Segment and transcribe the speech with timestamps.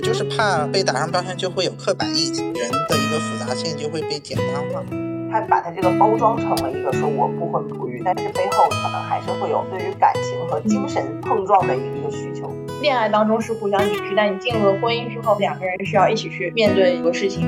[0.00, 4.82] 我就是怕被打上标签就会有刻板印象，人的一个复杂性就会被简单化。
[5.30, 12.50] 他把他这个包装成了一个说我不婚不育，但是背后可能还是会有对于感情和精神碰撞的一个需求。
[12.80, 17.46] 恋爱当中是互相抵制，但你进入了婚姻之后，两个人是要一起去面对一个事情。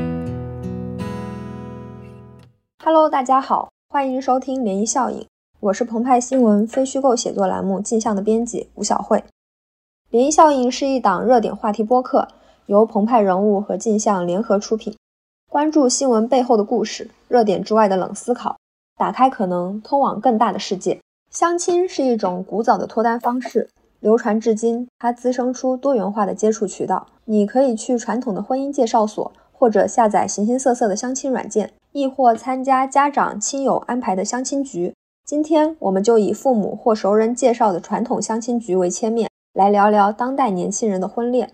[2.85, 5.27] Hello，大家好，欢迎收听涟漪效应，
[5.59, 9.25] 我是澎湃新闻非虚构写作栏目镜像的编辑吴晓慧。
[10.11, 12.29] 涟漪效应是一档热点话题播客，
[12.67, 14.97] 由澎湃人物和镜像联合出品，
[15.51, 18.57] 关注新闻背后的故事，热点之外的冷思考，
[18.97, 20.99] 打开可能通往更大的世界。
[21.31, 23.69] 相亲是一种古早的脱单方式，
[24.01, 27.07] 流传至今，它滋生出多元化的接触渠道。
[27.25, 34.93] 你可以去传统的婚姻介绍所，或者下载形形色色的相亲软件，亦或参加家长亲友安排的相亲局。
[35.25, 39.31] 今天，我们就以父母或熟人介绍的传统相亲局为切面。
[39.55, 41.53] 来聊聊当代年轻人的婚恋。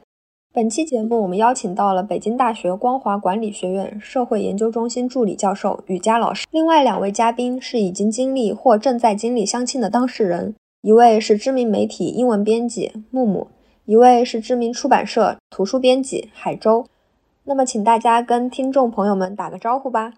[0.51, 6.47] 本期节目，我们邀请到了北京大学光华管理学院社会研究中心助理教授雨佳老师。
[6.51, 13.49] 另外两位嘉宾是已经经历或正在经历相亲的当事人，一位是知名媒体英文编辑木木，
[13.85, 16.87] 一位是知名出版社图书编辑海舟。
[17.45, 20.15] 那么，请大家跟听众朋友们打个招呼吧。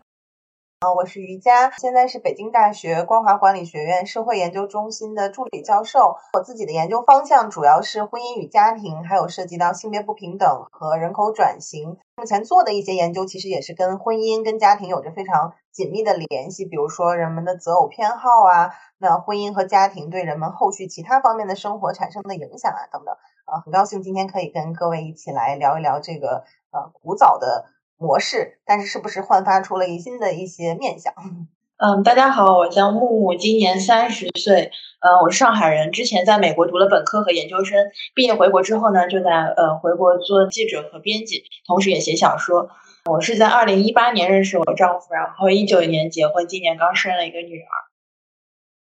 [0.80, 6.16] 啊，我是瑜伽，现在是北京大学光华管理学院社会研究中心的助理教授。
[6.32, 11.98] 我自己的研究方向主要是婚姻与家庭，还有涉及到性别不平等和人口转型。
[12.16, 23.14] 目前做的一些研究其实也是跟婚姻、跟家庭有着非常紧密的联系，比如说人们的择偶偏好啊，那婚姻和家庭对人们后续其他方面的生活产生的影响啊等等。
[23.44, 27.66] 啊，很高兴今天可以跟各位一起来聊一聊这个呃古早的。
[28.00, 31.12] 模式，但是是不是焕发出了一新的一些面相？
[31.76, 34.70] 嗯，大家好，我叫木木，今年三十岁，
[35.00, 42.70] 呃，我是上海人，之前在美国读了本科和研究生，毕业回国之后呢，就在呃回国做记者和编辑，同时也写小说。
[43.04, 47.68] 我是在二零一八年认识我丈夫，然后一九年结婚，今年刚生了一个女儿。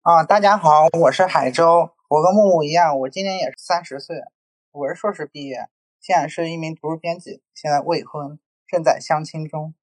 [0.03, 4.17] 啊，大家好，我是海州，我跟木木一样，我今年也是三十岁，
[4.73, 5.69] 我是硕士毕业，
[6.03, 8.39] 现在是一名图书编辑，现在未婚。
[8.69, 9.75] 正在相亲中。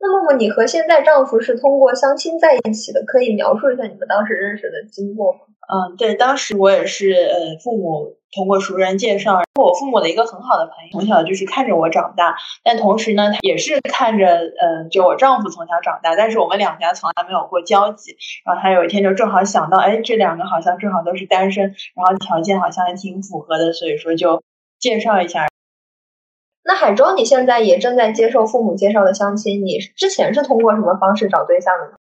[0.00, 3.02] 那么，么你和现在丈夫是通过相亲在一起的？
[3.04, 5.40] 可以描述一下你们当时认识的经过吗？
[5.70, 18.16] 嗯，对，当时我也是呃，父母通过熟人介绍，我父母的一个很好的朋友，从小就是看着我长大，但同时呢，他也是看着呃，就我丈夫从小长大，但是我们两家从来没有过交集。
[18.46, 21.64] 然后他有一天就正好想到，哎，这两个好像正好都是单身，
[21.96, 24.42] 然后条件好像也挺符合的，所以说就
[24.78, 25.48] 介绍一下。
[26.68, 31.96] 那海州，你现在也正在接受父母介绍的相亲，你之前是通过什么方式找对象的呢？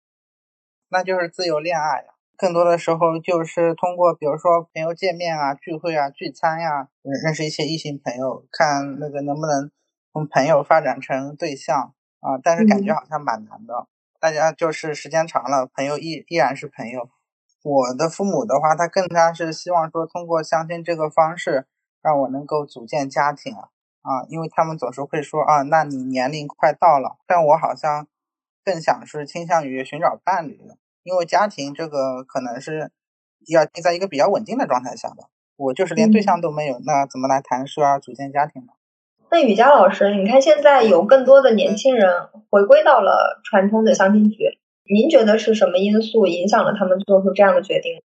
[0.89, 6.89] 那就是自由恋爱呀，更多的时候就是通过，比如说朋友见面啊、聚会啊、聚餐呀，
[7.23, 9.71] 认识一些异性朋友，看那个能不能
[10.13, 12.35] 从朋友发展成对象啊。
[12.43, 13.87] 但是感觉好像蛮难的，
[14.19, 17.09] 大家就是时间长了，朋友依依然是朋友。
[17.63, 21.67] 我的父母的话，他更加是希望说通过相亲这个方式，
[22.03, 23.69] 让我能够组建家庭啊。
[24.07, 28.07] 啊，因为他们总是会说啊，那你年龄快到了，但我好像
[28.65, 32.93] 更想是倾向于寻找伴侣的，因为家庭这个可能是
[33.49, 35.25] 要在一个比较稳定的状态下的，
[35.57, 38.69] 我就是连对象都没有，那怎么来谈说啊组建家庭呢？
[39.29, 48.01] 那雨佳老师，你看现在有更多的年轻人回归到了传统的相亲局，您觉得是什么因素影响了他们做出这样的决定？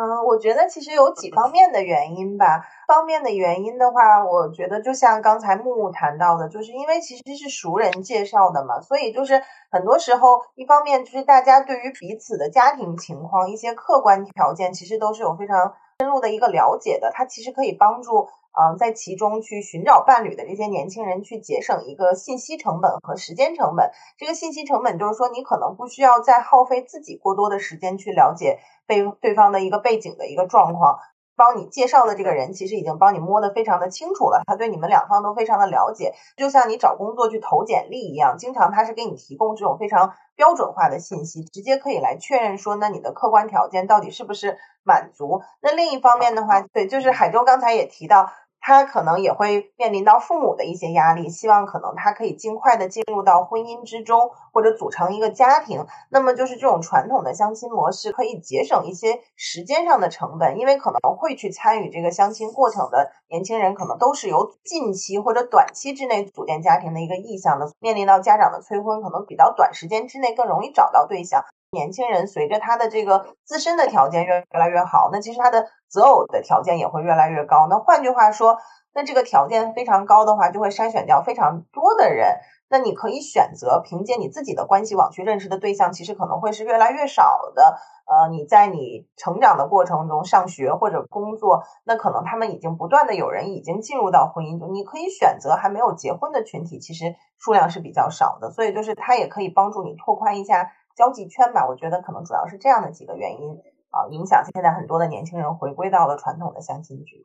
[0.00, 2.64] 嗯，我觉得其实有几方面的原因吧。
[2.86, 9.42] 方面的原因的话，我觉得就像刚才木木谈到的，就是因为其实是熟人介绍的嘛，所以就是
[9.72, 17.10] 很多时候，一方面就是大家对于彼此的家庭情况、一些客观条件，其实都是有非常深入的一个了解的。
[17.12, 18.28] 它其实可以帮助。
[18.58, 23.92] 嗯，在其中去寻找伴侣的这些年轻人，去节省一个信息成本和时间成本。
[24.16, 30.98] 这个信息成本就是说，你可能不需要再耗费自己过多的时间去了解被对方的一个背景的一个状况。
[31.36, 45.40] 帮你介绍的这个人，其实已经帮你摸得非常的清楚了，他对你们两方都非常的了解，就像你找工作去投简历一样，经常他是给你提供这种非常标准化的信息，直接可以来确认说，那你的客观条件到底是不是满足？
[45.62, 48.32] 那另一方面的话，对，就是海州刚才也提到。
[48.60, 55.86] 他可能也会面临到父母的一些压力，希望可能他可以尽快的进入到婚姻之中，或者组成一个家庭。
[56.10, 67.70] 那么就是这种传统的相亲模式可以节省一些时间上的成本，因为可能会去参与这个相亲过程的年轻人，可能都是有近期或者短期之内组建家庭的一个意向的。
[67.80, 71.42] 面临到家长的催婚，可能比较短时间之内更容易找到对象。
[71.70, 77.66] 年轻人随着他的这个自身的条件越越来越好，那其实他的择偶的条件也会越来越高。
[77.68, 78.56] 那换句话说，
[78.94, 82.36] 那这个条件非常高的话，就会筛选掉非常多的人。
[82.70, 87.78] 那你可以选择凭借你自己的关系网去认识的对象，其实可能会是越来越少的。
[88.06, 98.50] 呃，你在你成长的过程中，上学或者工作，那可能他们已经不断的有人已经进入到婚姻中，你可以选择还没有结婚的群体，其实数量是比较少的。
[98.50, 101.68] 所以就是它也可以帮助你拓宽一下交际圈吧。
[101.68, 103.54] 我觉得可能主要是这样的几个原因
[103.94, 107.22] 啊，影响现在很多的年轻人回归到了传统的相亲局。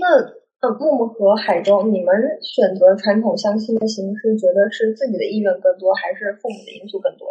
[0.00, 0.72] 那呃。
[0.80, 7.28] 木木和海州，你们选择传统相亲的形式，觉得是自己的意愿更多，还是父母的因素更多？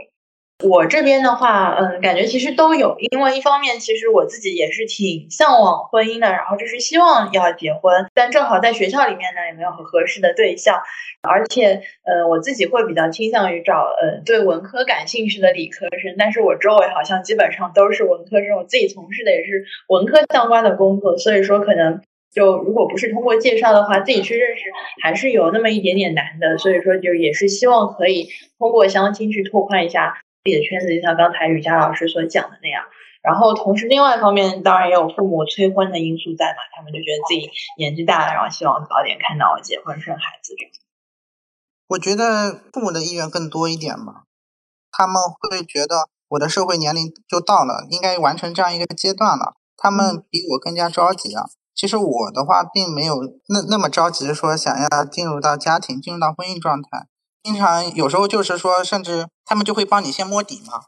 [0.64, 10.82] 我这边的话，嗯，感觉其实都有，因为一方面，其实我自己也是挺向往婚姻的，然后就是希望要结婚，但正好在学校里面呢，也没有很合适的对象，
[11.22, 22.02] 而且，呃，我自己会比较倾向于找，呃，对文科感兴趣的理科生，但是我周围好像基本上都是文科生，我自己从事的也是文科相关的工作，所以说可能。
[22.36, 24.64] 就如果不是通过介绍的话，自己去认识
[25.04, 26.58] 还是有那么一点点难的。
[26.58, 28.28] 所以说，就也是希望可以
[28.58, 30.16] 通过相亲去拓宽一下
[30.50, 32.84] 己的圈子，就像刚才雨佳老师所讲的那样。
[33.22, 40.72] 然后，同时另外一方面，当然也有父母催婚的因素在嘛，他们就觉得自己年纪大了，然后希望早点看到结婚生孩子这样。
[41.88, 44.24] 我觉得父母的意愿更多一点嘛，
[44.92, 51.46] 他们会觉得我的社会年龄就到了，应该完成这样一个阶段了，他们比我更加着急啊。
[51.74, 53.16] 其实我的话并没有
[53.48, 57.08] 那那么着急，说想要进入到家庭、进入到婚姻状态。
[57.44, 60.80] 经常有时候就是说，甚至他们就会帮你先摸底嘛，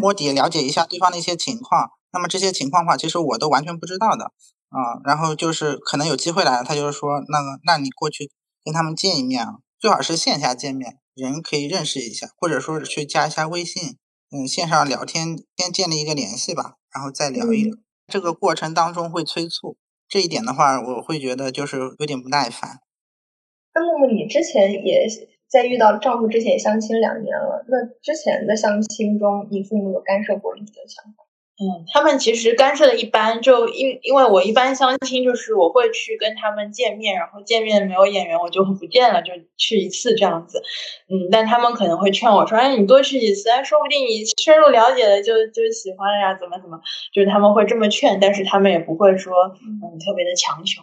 [0.00, 1.90] 摸底了解一下对方的一些情况。
[2.12, 4.26] 那么这些情况的话，其实我都完全不知道的
[4.70, 5.00] 啊。
[5.04, 8.30] 然后就是可能有机会来了，他就是说，那个，那你过去
[8.64, 13.96] 跟他们见一面啊，最好是线下见面，人可以认识一下，或者说是去加一下微信，
[14.30, 17.76] 嗯，线上聊天，先建立一个联系吧，然后再聊一聊。
[18.06, 19.76] 这个过程当中会催促。
[20.08, 22.80] 这一点的话，我会觉得就是有点不耐烦。
[23.74, 25.08] 那木木，你之前也
[25.54, 31.22] 在遇到丈夫之前相亲两年了，那之前的相亲中，你父母有干涉过你的想法？
[31.54, 40.60] 嗯，他们其实干涉的一般，就因因为我一般相亲就是我会去跟他们见面，然后见面没有眼缘我就不见了，就去一次这样子。
[41.08, 46.80] 嗯，但他们可能会劝我说：“哎，你多去几次，哎，说不定你深入了解了就就喜欢了呀，怎么怎么？”
[47.14, 50.82] 就是他们会这么劝，但是他们也不会说嗯特别的强求，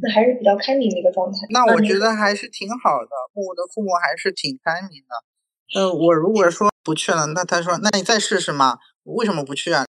[0.00, 1.38] 那还是比较开明的一个状态。
[1.50, 5.14] 那我觉得还是挺好的，我的父母还是挺开明的。
[5.74, 9.84] 呃，我如果说不去了，那他说：“那你再试试嘛，为什么不去啊？”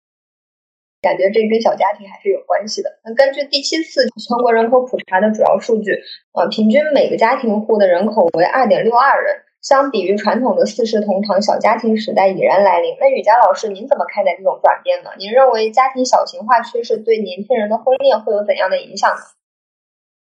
[1.02, 3.00] 感觉这跟小家庭还是有关系的。
[3.04, 6.00] 那根据第七次全国人口普查的主要数据，
[6.34, 12.96] 呃，平均每个家庭户的人口为二点六二人，相比于传统的四世同堂小家庭时代已然来临。
[13.00, 15.12] 那雨佳老师，您怎么看待这种转变呢？
[15.20, 19.22] 您认为家庭小型化趋势对年轻人的婚恋会有怎样的影响呢？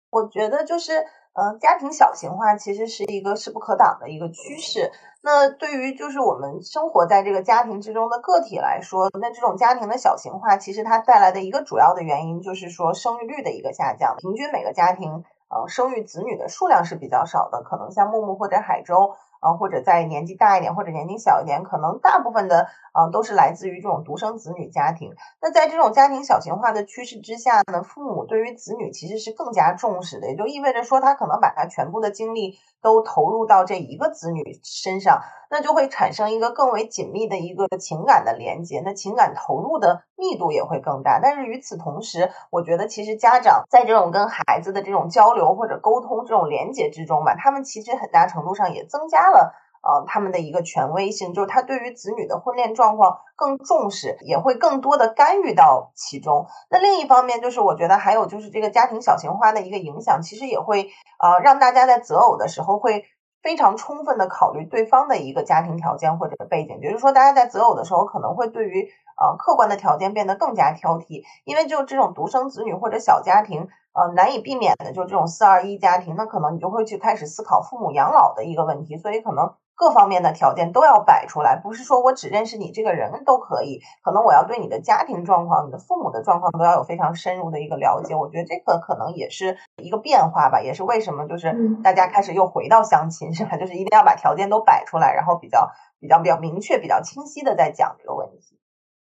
[0.09, 1.05] 我觉得就是。
[1.39, 4.91] 嗯，家庭小型化其实是一个势不可挡的一个趋势。
[5.21, 14.15] 那对于就是我们生活在这个家庭之中的个体来说，那这种家庭的小型化，其实它带来的一个主要的原因就是说生育率的一个下降。
[14.17, 17.61] 平均每个家庭，呃，生育子女的数量是比较少的。
[17.61, 19.13] 可能像木木或者海州。
[19.39, 25.13] 啊，或者在年纪大一点，或者年龄小一点，可能大部分的啊都是来自于这种独生子女家庭。
[25.41, 35.21] 那在这种家庭小型化的趋势之下呢，父母对于子女其实是更加重视的，也就意味着说他可能把他全部的精力都投入到这一个子女身上。
[35.49, 41.21] 那就会产生一个更为紧密的一个情感的连接，那情感投入的密度也会更大。
[41.23, 56.47] 但是与此同时，我觉得其实家长在这种跟孩子的这种交流或者沟通这种连接之中吧，他们其实很大程度上也增加了呃他们的一个权威性，就是他对于子女的婚恋状况更重视，也会更多的干预到其中。
[56.69, 60.89] 那另一方面，就是我觉得还有就是这个家庭小型化的一个影响，其实也会
[61.21, 63.05] 呃让大家在择偶的时候会。
[63.47, 79.53] 非常充分的考虑对方的一个家庭条件或者背景，比如说大家在择偶的时候，可能会对于呃客观的条件变得更加挑剔，因为就这种独生子女或者小家庭，呃难以避免的就这种四二一家庭，那可能你就会去开始思考父母养老的一个问题，所以可能。
[79.77, 88.15] 各方面的条件都要摆出来，不是说我只认识你这个人都可以，可能我要对你的家庭状况、你的父母的状况都要有非常深入的一个了解。
[88.15, 93.55] 我觉得这个可能也是一个变化吧，也是为什么就是大家开始又回到相亲是吧？
[93.55, 95.69] 就是一定要把条件都摆出来，然后比较
[95.99, 98.57] 比较比较明确、比较清晰的在讲这个问题。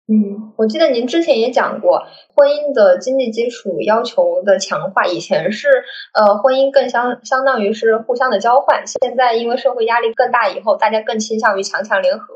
[0.06, 2.04] 嗯，我记得您之前也讲过，
[2.36, 5.70] 婚姻的经济基础要求的强化，以前是
[6.14, 12.36] 呃婚姻更相相当于是互相的交换，现在因为社会压力更大以后，大家更倾向于强强联合。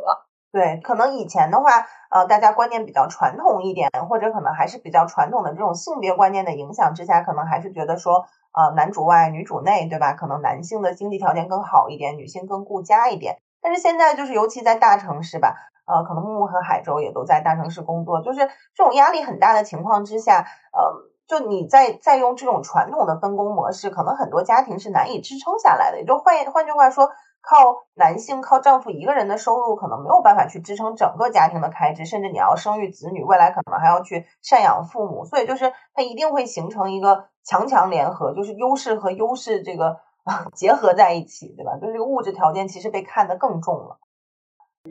[0.50, 10.13] 对，可能以前的话，呃，大家观念比较传统一点，或者可能还是比较传统的这种性别观念的影响之下，可能还是觉得说，呃，男主外女主内，对吧？
[10.13, 13.39] 可能男性的经济条件更好一点，女性更顾家一点。
[13.62, 15.57] 但是现在就是，尤其在大城市吧，
[15.88, 18.39] 呃，可能木木和海州也都在大城市工作，就是
[18.75, 20.94] 这种压力很大的情况之下，呃，
[21.27, 26.00] 就你在在用这种传统的分工模式，可能很多家庭是难以支撑下来的。
[26.00, 27.10] 也就换换句话说。
[27.39, 39.98] 靠男性靠丈夫一个人的收入可能没有办法去支撑整个家庭的开支，甚至你要生育子女，未来可能还要去赡养父母，所以就是它一定会形成一个强强联合，就是优势和优势这个
[40.53, 41.77] 结合在一起，对吧？
[41.79, 43.98] 就是这个物质条件其实被看得更重了。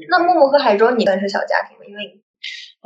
[0.09, 1.85] 那木木和海州，你算是小家庭吗？
[1.87, 2.21] 因为。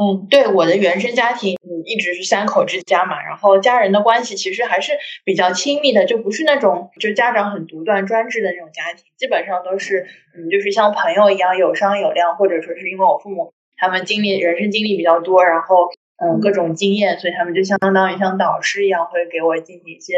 [0.00, 4.92] 嗯，对，我的原生家庭，嗯，一直是三口之家嘛，然后家人的关系其实还是
[5.24, 20.14] 比较亲密的，就不是那种就家长很独断专制的那种家庭，基本上都是，嗯，就是像朋友一样有商有量，或者说是因为我父母他们经历人生经历比较多，然后嗯各种经验，所以他们就相当于像导师一样会给我进行一些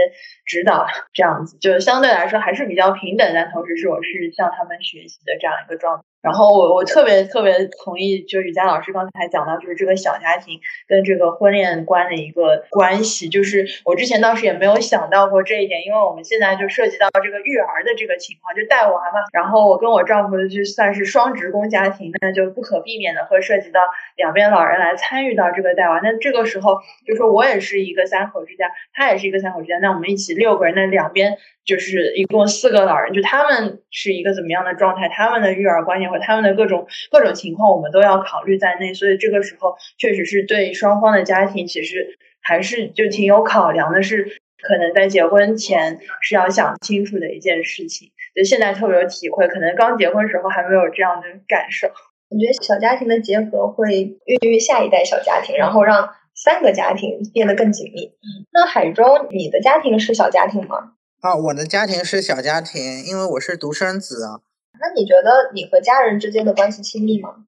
[0.46, 6.04] 指导，这样子就相对来说还是比较平等，但同时是我是向他们学习的这样一个状态。
[6.22, 7.52] 然后我我特别特别
[7.84, 13.28] 同意，就雨佳老师刚才讲到，就是这个小家庭跟这个婚恋观的一个关系。
[13.28, 19.20] 就是我之前当时也没有想到过这一点，因为我们现在就涉及到这个育儿的这个情况，就带娃嘛。
[19.32, 23.80] 然后我跟我丈夫就算是双职工家庭，那就不可避免的会涉及到
[24.16, 26.00] 两边老人来参与到这个带娃。
[26.02, 31.36] 那这个时候，就说我也是一个三口之家，他也是一个三口之家，那我们一起六个人，那两边。
[31.64, 38.92] 就是一共四个老人，就他们是一个怎么样的状态，他们的育儿观念和他们的各种各种情况，我们都要考虑在内。
[38.94, 44.24] 所以这个时候确实是对双方的家庭，其实还是就挺有考量的，是
[44.62, 48.10] 可能在结婚前是要想清楚的一件事情。
[48.34, 51.86] 就现在特别有体会，可能刚结婚时候还没有这样的感受。
[51.88, 58.10] 我觉得小家庭的结合会孕育下一代小家庭，然后让三个家庭变得更紧密。
[58.50, 60.94] 那海州，你的家庭是小家庭吗？
[61.22, 64.40] 啊，我的家庭是小家庭，因为我是独生子啊。
[64.72, 67.44] 那你觉得你和家人之间的关系亲密吗？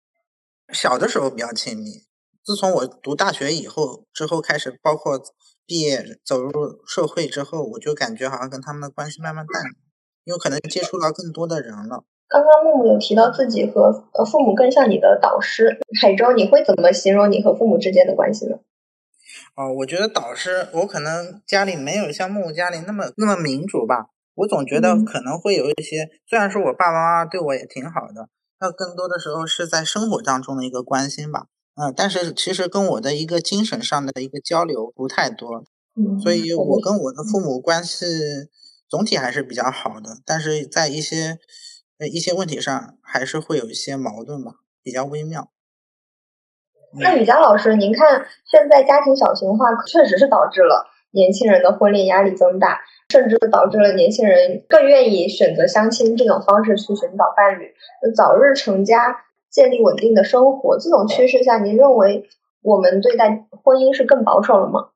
[0.72, 2.04] 小的时候比较亲密，
[2.44, 5.20] 自从我读大学以后，之后开始，包括
[5.66, 6.52] 毕业走入
[6.86, 9.64] 社会之后，我就感觉好像跟他们的关系慢慢淡，
[10.22, 12.04] 因为可能接触到更多的人了。
[12.28, 18.58] 刚刚木木有提到自己和呃父母更像你的导师，海州，你会怎么形容你和父母之间的关系呢？
[19.56, 24.06] 哦，我觉得导师，我可能家里没有像木木家里那么那么民主吧。
[24.34, 31.46] 我总觉得可能会有一些，虽然说我爸爸妈妈对我也挺好的，那更多的时候是在生活当中的一个关心吧。
[31.76, 35.64] 嗯，但是其实跟我的一个精神上的一个交流不太多。
[35.94, 38.06] 嗯，所以我跟我的父母关系
[38.88, 41.38] 总体还是比较好的，但是在一些
[41.98, 45.52] 呃一些问题上还是会有一些矛盾吧，比较微妙。
[46.96, 57.74] 那雨佳老师，您看现在家庭小型化确实是导致了年轻人的婚恋压力增大，甚至导致了年轻人更愿意选择相亲这种方式去寻找伴侣，
[58.14, 60.78] 早日成家，建立稳定的生活。
[60.78, 62.28] 这种趋势下，您认为
[62.62, 64.88] 我们对待婚姻是更保守了吗？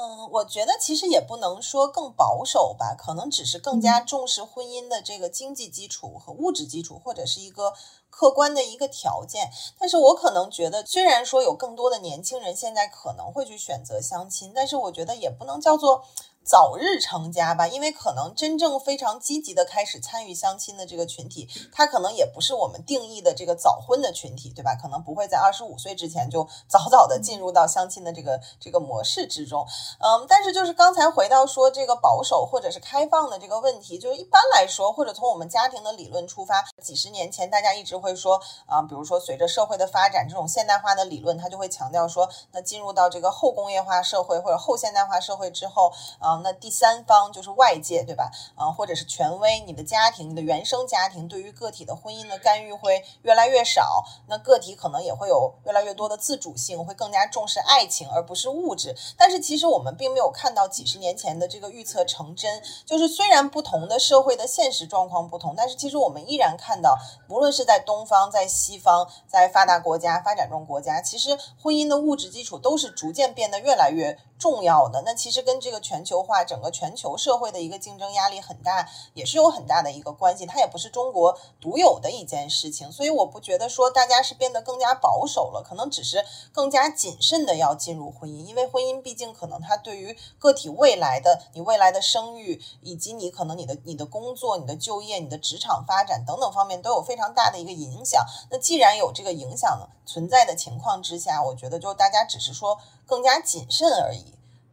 [0.00, 7.74] 嗯，我觉得其实也不能说更保守吧，可能只是更加重视婚姻的这个经济基础和物质基础，或者是一个。
[8.10, 16.02] 客观的一个条件，但是我可能觉得，虽然说有更多的年轻人现在可能会去选择相亲，但是我觉得也不能叫做。
[16.48, 24.74] 早日成家吧，因为可能真正非常积极的开始参与相亲的这个群体，他可能也不是我们定义的这个早婚的群体，对吧？
[24.74, 29.66] 可能不会在二十五岁之前就早早的进入到相亲的这个这个模式之中。
[30.00, 45.92] 嗯，但是就是刚才回到说这个保守或者是开放的这个问题，就是一般来说，或者从我们家庭的理论出发，几十年前大家一直会说啊，比如说随着社会的发展，这种现代化的理论，它就会强调说，那进入到这个后工业化社会或者后现代化社会之后，
[46.42, 48.30] 那第三方就是外界，对吧？
[48.54, 58.94] 啊，或者是权威，你的家庭，你的原生家庭对于个体的婚姻的干预会越来越少，那个体可能也会有越来越多的自主性，会更加重视爱情而不是物质。
[59.16, 66.96] 但是其实我们并没有看到几十年前的这个预测成真，就是虽然不同的社会的现实状况不同，但是其实我们依然看到，
[67.28, 75.02] 无论是在东方、在西方、在发达国家、发展中国家，其实婚姻的物质基础都是逐渐变得越来越重要的。
[75.06, 76.18] 那其实跟这个全球。
[76.28, 80.44] 化，整个全球社会的一个竞争压力很大，也是有很大的一个关系。
[80.44, 98.22] 它也不是中国独有的一件事情，所以我不觉得说大家是变得更加保守了，可能只是更加谨慎的要进入婚姻，因为婚姻毕竟可能它对于个体未来的你未来的生育，以及你可能你的你的工作、你的就业、你的职场发展等等方面都有非常大的一个影响。
[98.50, 104.27] 那既然有这个影响存在的情况之下，我觉得就大家只是说更加谨慎而已。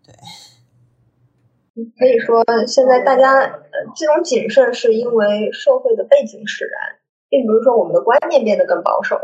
[0.05, 0.13] 对，
[1.97, 9.19] 可以说现在大家呃这种谨慎是因为社会的背景使然，并不是说我们的观念变得更保守。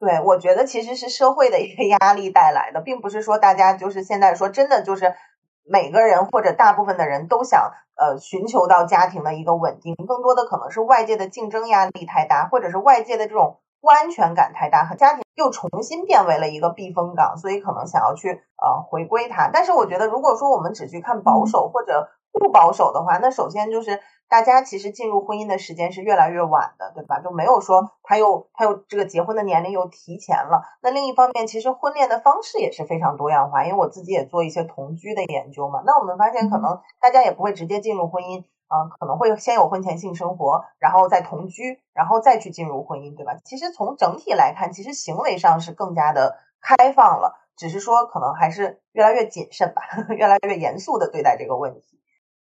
[0.00, 5.14] 对，我觉得其实是社会的一个压力带来的，并不是说大家就是现在说真的就是
[5.62, 13.58] 每个人或者大部分的人都想呃寻求到家庭的一个稳定，更多的可能是外界的竞争压力太大，或者是外界的这种。
[13.80, 19.50] 不安全感太大，和家庭又重新变为了一个避风港，所以可能想要去呃回归它。
[19.52, 27.20] 但是我觉得，如果说我们只去看保守或者不保守的话，那首先就是大家其实进入婚姻的时间是越来越晚的，对吧？
[27.20, 30.62] 就没有说他又他又这个结婚的年龄又提前了。
[30.82, 35.82] 那另一方面，其实婚恋的方式也是非常多样化，因为我自己也做一些同居的研究嘛。
[35.84, 38.44] 那我们发现，可能大家也不会直接进入婚姻。
[38.68, 43.36] 嗯，可能会先有婚前性生活，然后再同居，然后再去进入婚姻，对吧？
[43.44, 49.82] 其实从整体来看，其实行为上是更加的开放了，只是说可能还是越来越谨慎吧，
[50.16, 52.00] 越来越严肃的对待这个问题。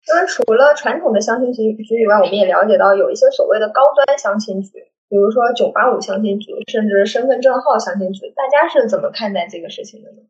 [0.08, 10.22] 那除了传统的相亲局局以外，我们也了解到有一些所谓的高端相亲局，比如说九八五相亲局，甚至身份证号相亲局，大家是怎么看待这个事情的呢？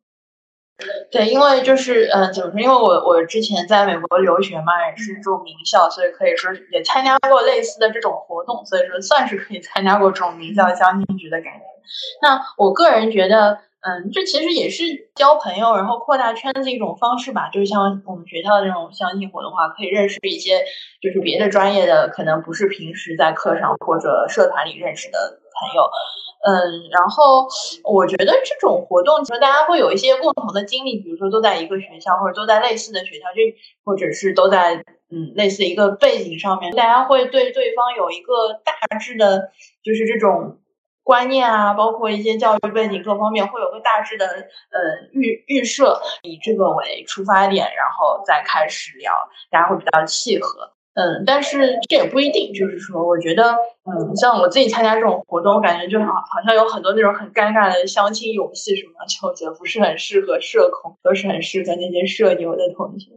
[1.11, 2.61] 对，因为就是嗯，怎么说？
[2.61, 11.61] 因为我我之前在美国留学嘛，也是住名校，所以可以说也参加过类似的这种活动，所以说算是可以参加过这种名校相亲局的感觉。
[12.23, 14.83] 那我个人觉得，嗯，这其实也是
[15.15, 17.51] 交朋友，然后扩大圈子一种方式吧。
[17.53, 20.65] 就是像我们学校的这种相亲活动的话，可以认识一些
[21.03, 25.19] 就是别的专业的，可能不是平时在课上或者社团里认识的
[25.61, 25.89] 朋友。
[26.45, 27.47] 嗯，然后
[27.85, 33.41] 我觉得这种活动，其实大家会有一些共同的经历，比如说都在一个学校，或者都在类似的学校，就
[33.85, 34.75] 或者是都在
[35.09, 39.53] 嗯类似一个背景上面，大家会对对方有一个大致的，
[39.85, 40.59] 就是这种
[41.05, 49.13] 观念啊，包括一些教育背景各方面，会有个大致的呃预预设，以这个为出发点，然后再开始聊，
[49.49, 50.73] 大家会比较契合。
[50.95, 63.13] 嗯，但是这也不一定，就是说，我觉得，嗯，像我自己参加这种活动，我感觉就好，好像有很多那种很尴尬的相亲游戏什么，就我觉得不是很适合社恐，都是很适合那些社牛的同学。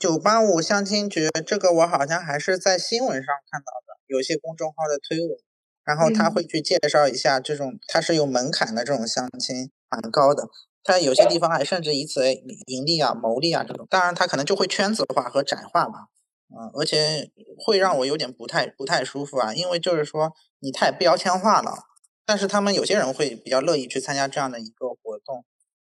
[0.00, 5.38] 九八五相亲局，这个我好像还是在新闻上看到的，有些公众号的推文，
[5.84, 10.48] 然后他会去介绍一下这种，它是有门槛的这种相亲，蛮高的，
[10.82, 12.28] 他有些地方还甚至以此
[12.66, 16.08] 盈利啊、牟利啊这种，当然他可能就会圈子化和窄化吧。
[16.50, 21.84] 嗯，而且会让我有点不太不太舒服啊，因为就是说你太标签化了。
[22.24, 25.44] 但是他们有些人会比较乐意去参加这样的一个活动，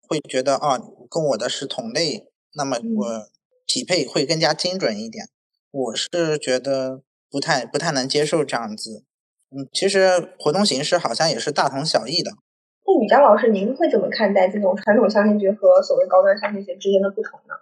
[0.07, 3.29] 会觉得啊，跟我的是同类，那么我
[3.65, 5.25] 匹配会更加精准一点。
[5.71, 9.03] 我是觉得不太不太能接受这样子。
[9.49, 12.31] 嗯，其实活动形式好像也是大同小异的。
[12.85, 17.55] 那雨佳老师，您会怎么看待这种传统相亲局和所谓高端相亲局之间的不同呢？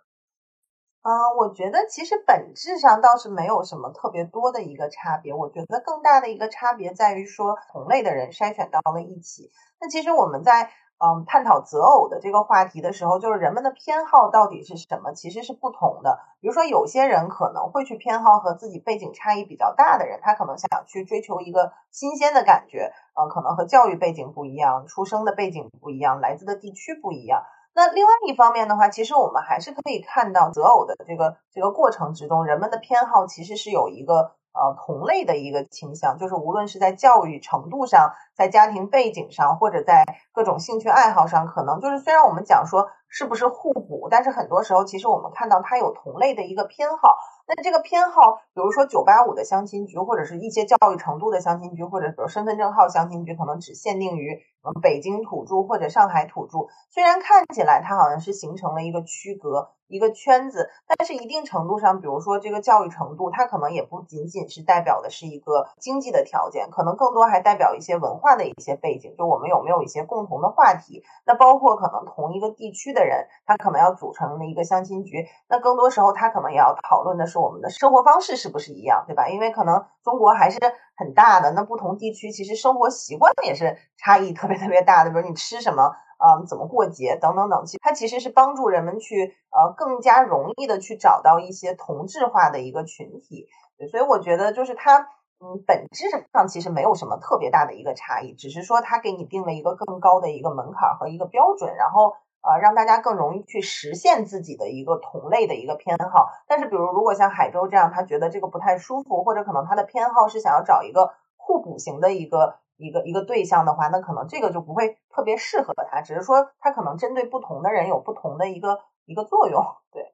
[1.06, 5.36] 啊，我觉得其实本质上倒是没有什么特别多的一个差别。
[5.36, 9.52] 我觉得更大的一个差别在于说，同类的人筛选到了一起。
[9.80, 16.18] 那其实我们在嗯探讨择偶的这个话题的时候，就是人们的偏好到底是什么，其实是不同的。
[16.42, 27.44] 比如说，有些人可能会去偏好和自己背景差异比较大的人，他可能想去追求一个新鲜的感觉，嗯，可能和教育背景不一样，出生的背景不一样，来自的地区不一样。
[27.76, 47.18] 那另外一方面的话，其实我们还是可以看到择偶的这个这个过程之中，人们的偏好其实是有一个呃同类的一个倾向，就是无论是在教育程度上，在家庭背景上，或者在各种兴趣爱好上，可能就是虽然我们讲说是不是互补，但是很多时候其实我们看到它有同类的一个偏好。
[47.48, 54.42] 那这个偏好，比如说九八五的相亲局，或者是一些教育程度的相亲局，或者比如身份证号相亲局，可能只限定于
[54.82, 56.58] 北京土著或者上海土著。
[56.90, 59.75] 虽然看起来它好像是形成了一个区隔。
[59.88, 71.04] 一个圈子，但是一定程度上，比如说这个教育程度，它可能也不仅仅是代表的是一个经济的条件，可能更多还代表一些文化的一些背景，就我们有没有一些共同的话题。
[71.26, 79.30] 那包括可能同一个地区的人，他可能要组成的一个相亲局，那更多时候他可能也要讨论的是我们的生活方式是不是一样，对吧？
[79.30, 80.60] 因为可能中国还是
[80.96, 85.96] 很大的，那不同地区其实生活习惯也是差异特别特别大的，比如你吃什么。
[86.18, 93.48] 嗯，怎么过节等等等，其它其实是帮助人们去呃更加容易的去找到一些同质化的一个群体。
[93.92, 95.00] 所以我觉得就是它
[95.40, 106.30] 嗯本质上其实没有什么特别大的一个差异，只是说它给你定了一个更高的一个门槛和一个标准，然后呃让大家更容易去实现自己的一个同类的一个偏好。
[106.48, 112.56] 但是比如如果像海州这样，他觉得这个不太舒服，或者可能他的偏好是想要找一个互补型的一个。
[112.78, 119.64] 一个一个对象的话，那可能这个就不会特别适合他，只是说他可能针对不同的人有不同的一个一个作用。
[119.94, 120.14] 对，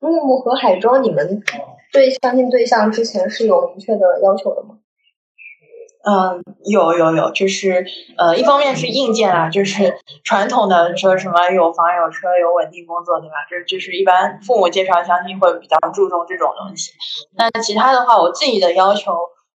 [0.00, 1.42] 木木和海州，你们
[1.92, 4.78] 对相亲对象之前是有明确的要求的吗？
[6.08, 7.84] 嗯，有有有，就是
[8.16, 13.34] 呃，一方面是硬件啊，就是传统的说什么有房有车有稳定工作，对吧？
[13.48, 16.92] 这就是一般父母介绍相亲会比较注重这种东西。
[17.36, 19.12] 那其他的话，我自己的要求。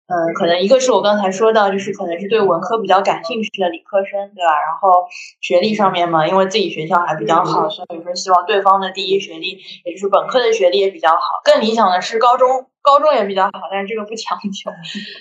[0.07, 4.51] 嗯，可能一个是我刚才说到，就是可能是对文科比较感兴趣的理科生，对吧？
[4.65, 5.05] 然后
[5.41, 11.17] 学历上面嘛，因为自己学校还比较好，所以说希望对方的第一学历，也就是本科的学历也比较好。
[11.43, 14.71] 更理想的是高中，高中也比较好，但是这个不强求。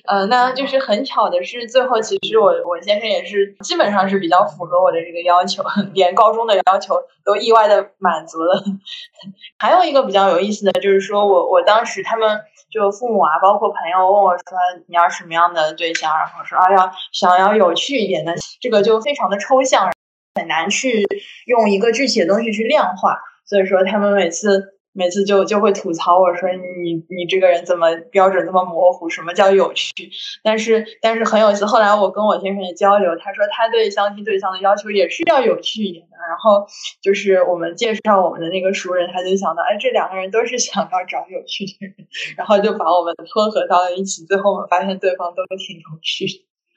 [0.06, 8.62] 呃，那就是很巧的是，最后其实我我先生也是基本上是比较符合我的这个要求， 连高中的要求都意外的满足了。
[9.58, 12.40] 还有一个比较有意思的就是说我我当时他们。
[12.68, 19.90] 就父母啊，包括朋友问我说你要什么样的对象，然后说啊要想要有趣一点的，这个就非常的抽象，
[20.34, 21.06] 很难去
[21.46, 24.75] 用一个具体的东西去量化，所以说他们每次。
[24.96, 29.08] 每次就就会吐槽我说你你这个人怎么标准这么模糊？
[29.10, 30.10] 什么叫有趣？
[30.42, 31.66] 但是但是很有意思。
[31.66, 36.16] 后来我跟我先生也交流，他说他对相亲对象的要求也是要有趣一点的。
[36.26, 36.66] 然后
[37.02, 41.94] 就是我们介绍我们的那个熟人，他就想到，哎，这两个人都是想要找有趣的人，
[42.36, 44.24] 然后就把我们撮合到了一起。
[44.24, 46.26] 最后我们发现对方都挺有趣，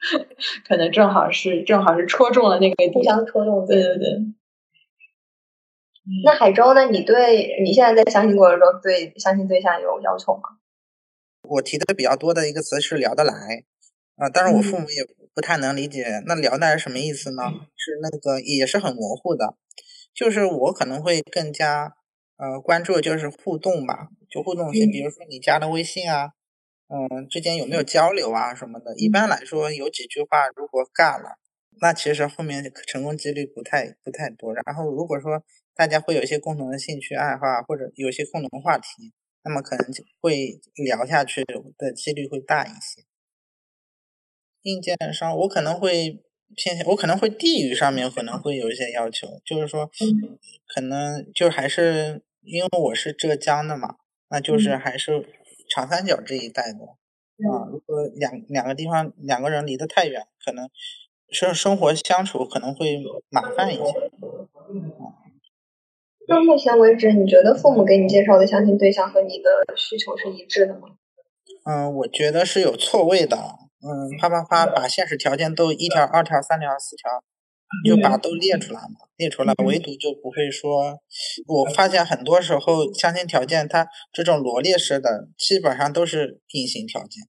[0.68, 3.66] 可能正好是正好是戳中了那个互相戳中。
[3.66, 4.06] 对对对。
[6.24, 6.86] 那海州呢？
[6.90, 10.42] 你对你现在在相亲过程中对相亲对象有要求吗？
[11.42, 13.32] 我提的比较多的一个词是聊得来
[14.16, 17.42] 啊，但是我父母也不太能理解，那聊得来什么意思呢？
[17.76, 19.56] 是那个也是很模糊的，
[20.14, 21.94] 就是我可能会更加
[22.36, 26.32] 呃关注就是互动吧，就互动性，比如说你加了微信啊，
[26.88, 28.96] 嗯，之间有没有交流啊什么的。
[28.96, 31.36] 一般来说有几句话如果尬了，
[31.80, 34.52] 那其实后面成功几率不太不太多。
[34.54, 35.42] 然后如果说
[35.74, 41.44] 大家会有一些共同的兴趣爱好，或者有些共同话题，那么可能就会聊下去
[41.78, 43.04] 的几率会大一些。
[44.62, 46.22] 硬件上，我可能会
[46.54, 49.90] 偏向，我可能会地域上面可能会有一些要求，就是说，
[50.66, 53.96] 可能就还是因为我是浙江的嘛，
[54.28, 55.26] 那就是还是
[55.70, 56.84] 长三角这一带的
[57.48, 57.64] 啊。
[57.70, 60.68] 如果两两个地方两个人离得太远，可能
[61.30, 64.10] 生生活相处可能会麻烦一些。
[66.30, 70.82] 到目前为止，你觉得父母给你介绍的相亲对象和你的需求是一致的吗？
[71.66, 73.36] 嗯，我觉得是有错位的。
[73.36, 77.10] 嗯，啪啪啪，把现实条件都一条、二条、三条、四条，
[77.84, 81.00] 就把都列出来嘛，列出来，唯独就不会说。
[81.48, 87.24] 我发现很多时候相亲条件，它这种罗列式的，基本上都是隐形条件。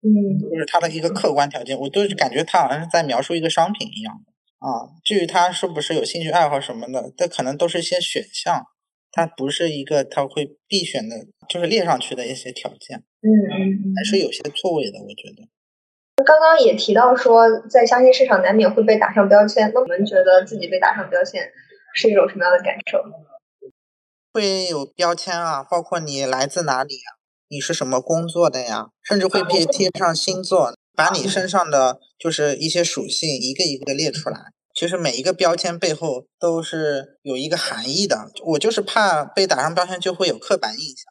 [0.00, 4.14] 嗯，就是它的一个客观条件，我都感觉它好像是在描述一个商品一样。
[4.58, 8.66] 啊，至于他是不是有兴趣爱好什么的，这可能都是一些选项，
[9.12, 11.16] 它不是一个他会必选的，
[11.48, 12.98] 就是列上去的一些条件。
[13.20, 15.48] 嗯嗯，还是有些错位的，我觉得。
[16.24, 21.52] 刚刚也提到说，在相亲市场难免会被打上标签，那我们觉得自己被打上标签
[21.94, 23.04] 是一种什么样的感受？
[24.32, 27.16] 会有标签啊，包括你来自哪里呀，
[27.48, 30.74] 你是什么工作的呀，甚至会被贴上星座。
[30.98, 34.36] 把你身上的就是一些属性一个一个列出来，
[34.74, 38.32] 其实每一个标签背后都是有一个含义的。
[38.44, 41.04] 我就是怕被打上标签就会有刻板印象，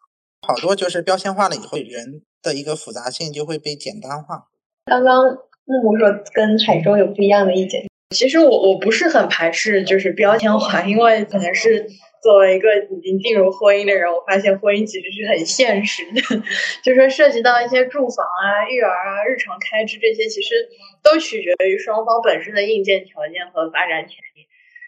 [0.45, 4.47] 好多就是标签化了以后，人的一个复杂性就会被简单化。
[4.88, 5.23] 刚刚
[5.63, 11.88] 木木说跟海州有不一样的意见，其实我我不是很排斥就是标签化，因为可能是。
[12.28, 16.20] 作为一个已经进入婚姻的人，我发现婚姻其实是很现实的，
[16.84, 20.68] 就是涉及到一些住房啊、育儿啊、日常开支这些，其实
[21.02, 24.44] 都取决于双方本身的硬件条件和发展潜力。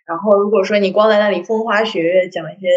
[0.06, 2.68] 然后，如果说你光在那里风花雪月讲一些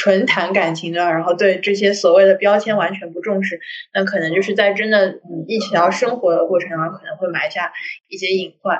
[0.00, 3.60] 纯谈感情的，然后对这些所谓的标签完全不重视，
[3.92, 7.72] 那可能就是在真的一起要生活的过程当中，可能会埋下
[8.08, 8.78] 一些隐患。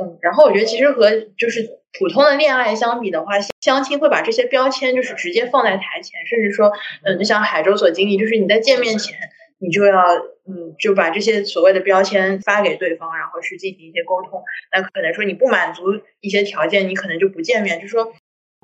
[0.00, 1.80] 嗯，然后我觉得其实和就是。
[1.98, 6.70] 普通的恋爱相比的话，相亲会把这些标签就是直接放在台前，甚至说，
[7.02, 9.18] 嗯，就像海州所经历，就是你在见面前，
[9.58, 10.00] 你就要
[10.46, 14.40] 嗯，就把这些所谓的标签发给对方，然后去进行一些沟通。
[14.72, 15.82] 那可能说你不满足
[16.20, 17.80] 一些条件，你可能就不见面。
[17.80, 18.12] 就说，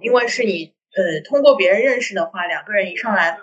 [0.00, 3.38] 因为是你呃通过别人认识的话，两个人一上来。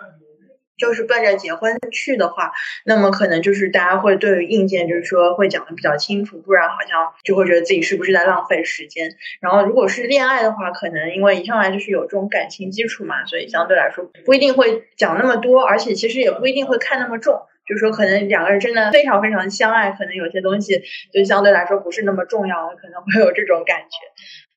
[0.76, 2.50] 就是奔着结婚去的话，
[2.84, 9.14] 那么可能就是大家会对于硬件就是说会讲的比较清楚，不然好像就会觉得自己是不是在浪费时间。
[9.40, 17.40] 然后如果是恋爱的话，可能因为一上来就是有这种感情基础嘛，所以相对来说不一定会讲那么多，而且其实也不一定会看那么重。
[17.66, 23.96] 就是说可能两个人真的非常非常相爱，可能有些东西就相对来说不是那么重要的，可能会有这种感觉。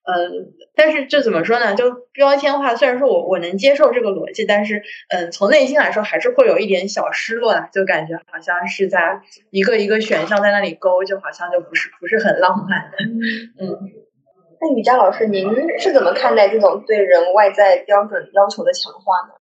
[0.07, 1.75] 嗯，但是这怎么说呢？
[1.75, 9.19] 就标签化，虽然说我我能接受这个逻辑，但是嗯，从内心来说还是会有一点小失落的，就感觉好像是在
[9.51, 12.97] 一个一个选项在那里勾，就好像就不是不是很浪漫的。
[13.59, 13.91] 嗯，
[14.61, 15.45] 那雨佳老师，您
[15.77, 19.33] 是怎么看待这种对人外在标准要求的强化呢？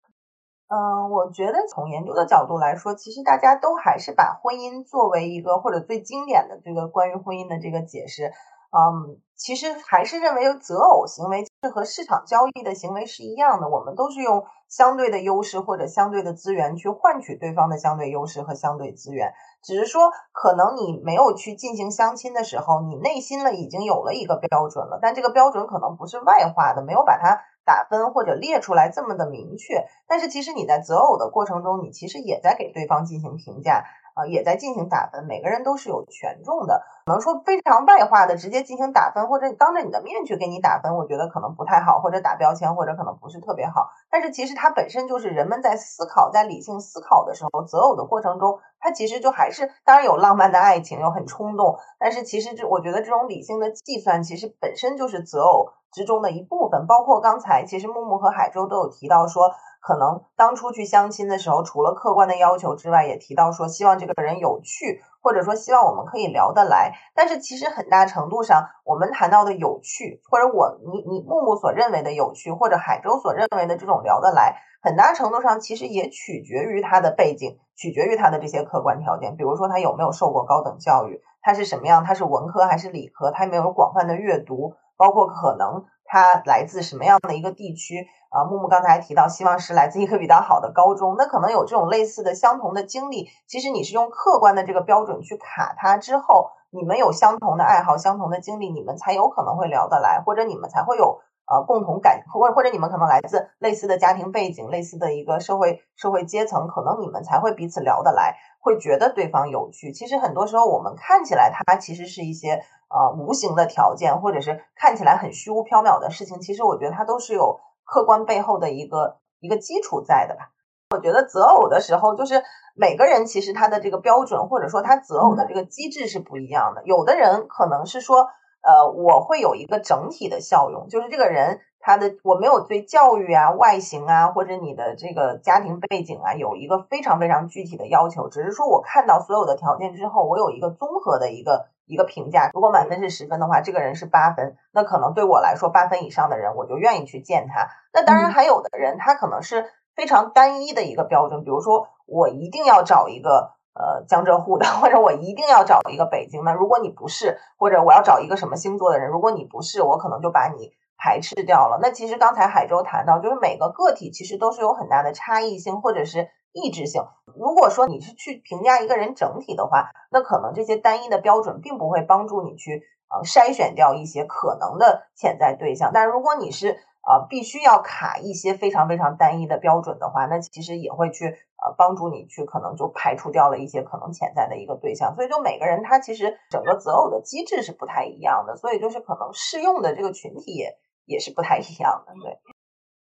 [0.67, 8.33] 嗯，我觉得从研究的角度来说，其实大家都还是把婚姻作为一个或者最经典的这个关于婚姻的这个解释。
[8.69, 19.33] 嗯，其实还是认为择偶行为是和市场交易的行为是一样的，我们都是用相对的优势或者相对的资源去换取对方的相对优势和相对资源。
[19.63, 29.85] 只是说，可能你没有去进行相亲的时候，你内心了已经有了一个标准了，但这个标准可能不是外化的，没有把它打分或者列出来这么的明确。
[30.07, 33.83] 但是其实你在择偶的过程中，你其实也在给对方进行评价。
[34.17, 36.81] 啊，也在进行打分，每个人都是有权重的。
[37.05, 43.91] 可能说非常外化的直接进行打分，或者当着你的面去给你打分，我觉得可能不太好，或者打标签，或者可能不是特别好。
[44.09, 56.87] 但是其实它本身就是人们在思考，在理性思考的时候，择偶的过程中，它其实就还是当然有浪漫的爱情，有很冲动，但是其实这我觉得这种理性的计算，其实本身就是择偶之中的一部分。
[56.87, 59.51] 包括刚才其实木木和海舟都有提到说。
[59.87, 66.91] 可能当初去相亲的时候，除了客观的要求之外，也提到说希望这个人有趣，或者说希望我们可以聊得来。
[67.15, 79.37] 但是其实很大程度上，我们谈到的有趣，或者我你你木木所认为的有趣，或者海舟所认为的这种聊得来，很大程度上其实也取决于他的背景，取决于他的这些客观条件。
[79.37, 88.07] 比如说他有没有受过高等教育，他是什么样，他是文科还是理科，他有没有广泛的阅读，包括可能他来自什么样的一个地区。
[88.29, 93.29] 啊，木木刚才提到，希望是来自一个比较好的高中，那可能有这种类似的相同的经历。
[93.47, 108.35] 其实你是用客观的这个标准去卡他之后，你们有相同的爱好、相同的经历，你们才有可能会聊得来，或者你们才会有呃共同感，或或者你们可能来自类似的家庭背景、类似的一个社会社会阶层，可能你们才会彼此聊得来，
[108.67, 109.91] 会觉得对方有趣。
[109.93, 117.61] 其实很多时候我们看起来它其实是一些呃无形的条件，或者是看起来很虚无缥缈的事情，其实我觉得它都是有。
[117.89, 120.51] 客观背后的一个一个基础在的吧，
[120.89, 122.43] 我觉得择偶的时候，就是
[122.75, 126.83] 每个人其实他的这个标准或者说他择偶的这个机制是不一样的。
[126.83, 128.27] 有的人可能是说，
[128.67, 141.67] 呃，我会有一个整体的效用，就是这个人他的我没有对教育啊、外形啊或者你的这个家庭背景啊有一个非常非常具体的要求，只是说我看到所有的条件之后，我有一个综合的一个。
[141.89, 147.69] 一个评价，如果满分是十分的话，这个人是八分，那可能对我来说，八分以上的人我就愿意去见他。
[147.93, 156.53] 那当然还有的人，他可能是非常单一的一个标准，比如说我一定要找一个呃江浙沪的， 或者我一定要找一个北京的。
[156.53, 161.79] 如果你不是，或者我要找一个什么星座的人，如果你不是，我可能就把你排斥掉了。
[161.81, 166.29] 那其实刚才海舟谈到，就是每个个体其实都是有很大的差异性，或者是。
[166.53, 167.03] 意志性。
[167.35, 175.91] 如果说你是去评价一个人整体的话，那可能这些单一的标准并不会帮助你去呃筛选掉一些可能的潜在对象。
[175.93, 185.15] 但如果你是呃必须要卡一些非常非常单一的标准的话，那其实也会去呃帮助你去可能就排除掉了一些可能潜在的一个对象。
[185.15, 192.13] 所以就每个人他其实整个择偶的机制是不太一样的，所以就是可能适用的这个群体也也是不太一样的。
[192.21, 192.37] 对。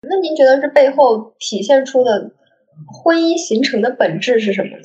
[0.07, 2.31] 那您觉得这背后体现出的？
[2.91, 4.83] 婚姻形成的本质是什么呢？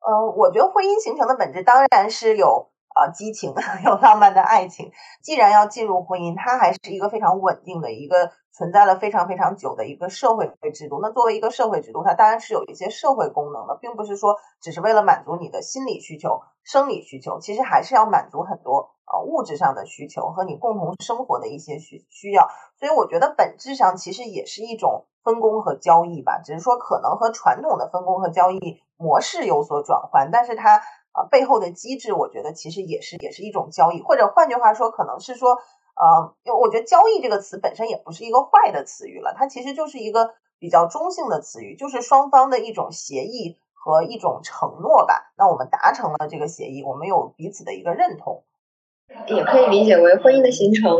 [0.00, 4.90] 呃，我觉得婚姻形成的本质当然是有啊激情， 有浪漫的爱情。
[5.22, 11.00] 既然要进入婚姻，它还是一个非常稳定的一个存在了非常非常久的一个社会制度。
[11.02, 22.48] 那作为一个社会制度，它当然是有一些社会功能的，并不是说只是为了满足你的心理需求、生理需求，其实还是要满足很多呃物质上的需求和你共同生活的一些需需要。
[22.78, 25.06] 所以我觉得本质上其实也是一种。
[25.24, 35.52] 分工和交易吧，只是说可能和传统的分工和交易模式有所转换，但是它啊背后的机制，我觉得其实也是也是一种交易，或者换句话说，可能是说
[35.94, 45.32] 呃，因为我觉得交易这个词本身也不是一个坏的词语了，它其实就是一个比较中性的词语，就是双方的一种协议和一种承诺吧。
[45.36, 48.44] 那我们达成了这个协议，我们有彼此的一个认同。
[49.26, 50.90] 也可以理解为婚姻的形成，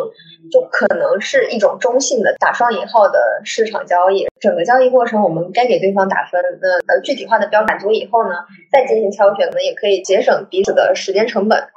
[0.50, 4.26] 就可能是一种中性的打双引号的市场交易。
[4.40, 6.40] 整个交易过程，我们该给对方打分。
[6.60, 8.34] 那呃，具体化的标满足以后呢，
[8.70, 11.68] 再进行挑选呢，也可以节省彼此的时间成本。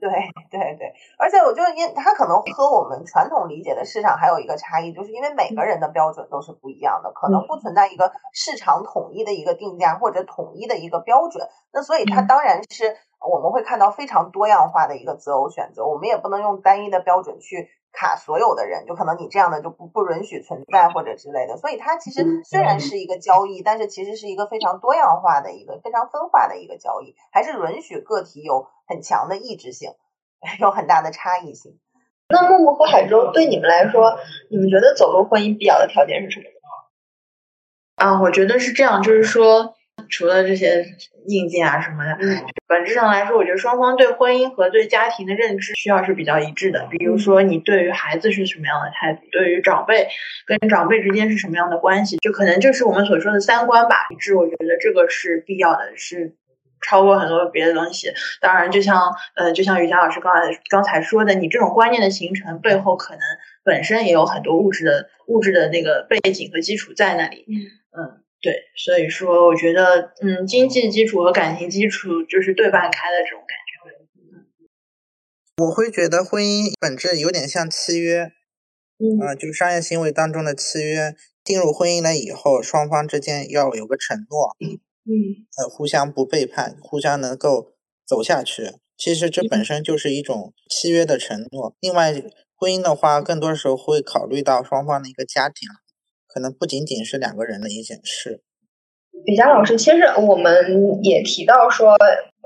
[0.00, 0.08] 对
[0.50, 11.48] 对对，而且我就因它可能和我们传统理解的市场还有一个差异，就是因为每个人的标准都是不一样的，可能不存在一个市场统一的一个定价或者统一的一个标准。
[11.72, 12.96] 那所以它当然是。
[13.20, 21.56] 我们会看到非常多样化的一个择偶选择，我们也不能用单一的标准去卡所有的人，就可能你这样的就不不允许存在或者之类的。
[21.56, 29.94] 所以它其实虽然是一个交易，但是其实是一个非常多样化的一个非常分化的一个交易，还是允许个体有很强的意志性，
[30.60, 31.78] 有很大的差异性。
[32.28, 34.18] 那木木和海舟对你们来说，
[34.50, 36.44] 你们觉得走入婚姻必要的条件是什么？
[37.96, 39.74] 啊，我觉得是这样，就是说。
[40.08, 40.84] 除了这些
[41.26, 42.18] 硬件啊什么的，
[42.66, 46.86] 本质上来说，我觉得双方对婚姻和对家庭的认知需要是比较一致的。
[46.90, 50.08] 比如说，你对于孩子是什么样的态度，对于长辈
[50.46, 54.06] 跟长辈之间是什么样的关系，就可能就是我们所说的三观吧。
[54.10, 56.34] 一致，我觉得这个是必要的，是
[56.80, 58.12] 超过很多别的东西。
[58.40, 63.20] 当然，就像呃，就像于霞老师刚才刚才说的，你这种观念的形成背后，可能
[63.64, 67.44] 本身也有很多物质的物质的那个背景和基础在那里。
[67.94, 68.22] 嗯。
[68.40, 73.64] 对，所以说我觉得，嗯，经济基础和感情基础就是对半开的这种感觉。
[75.64, 78.30] 我会觉得婚姻本质有点像契约，
[78.98, 81.16] 嗯，就是商业行为当中的契约。
[81.42, 84.76] 进入婚姻了以后，双方之间要有个承诺，嗯，
[85.56, 87.72] 呃，互相不背叛，互相能够
[88.06, 88.74] 走下去。
[88.98, 91.74] 其实这本身就是一种契约的承诺。
[91.80, 92.12] 另外，
[92.54, 95.66] 婚姻的话，更多时候会考虑到双方的一个家庭。
[96.38, 98.40] 可能不仅仅是两个人的一件事。
[99.26, 101.96] 李佳老师，其实我们也提到说，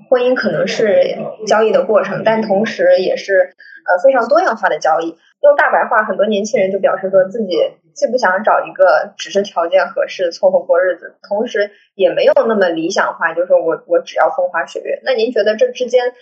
[0.08, 5.08] 婚姻可能是交易的过程，但同时也是呃非常多样化的交易。
[5.42, 7.54] 用大白话，很多年轻人就表示说自己
[7.92, 15.02] 既不想找一个只是条件合适凑合过日子，同时也没有那么理想化，就是说我我只要风花雪月。
[15.04, 16.14] 那您觉得这之间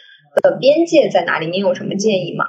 [0.43, 1.47] 的边界在哪里？
[1.47, 2.47] 您有什么建议吗？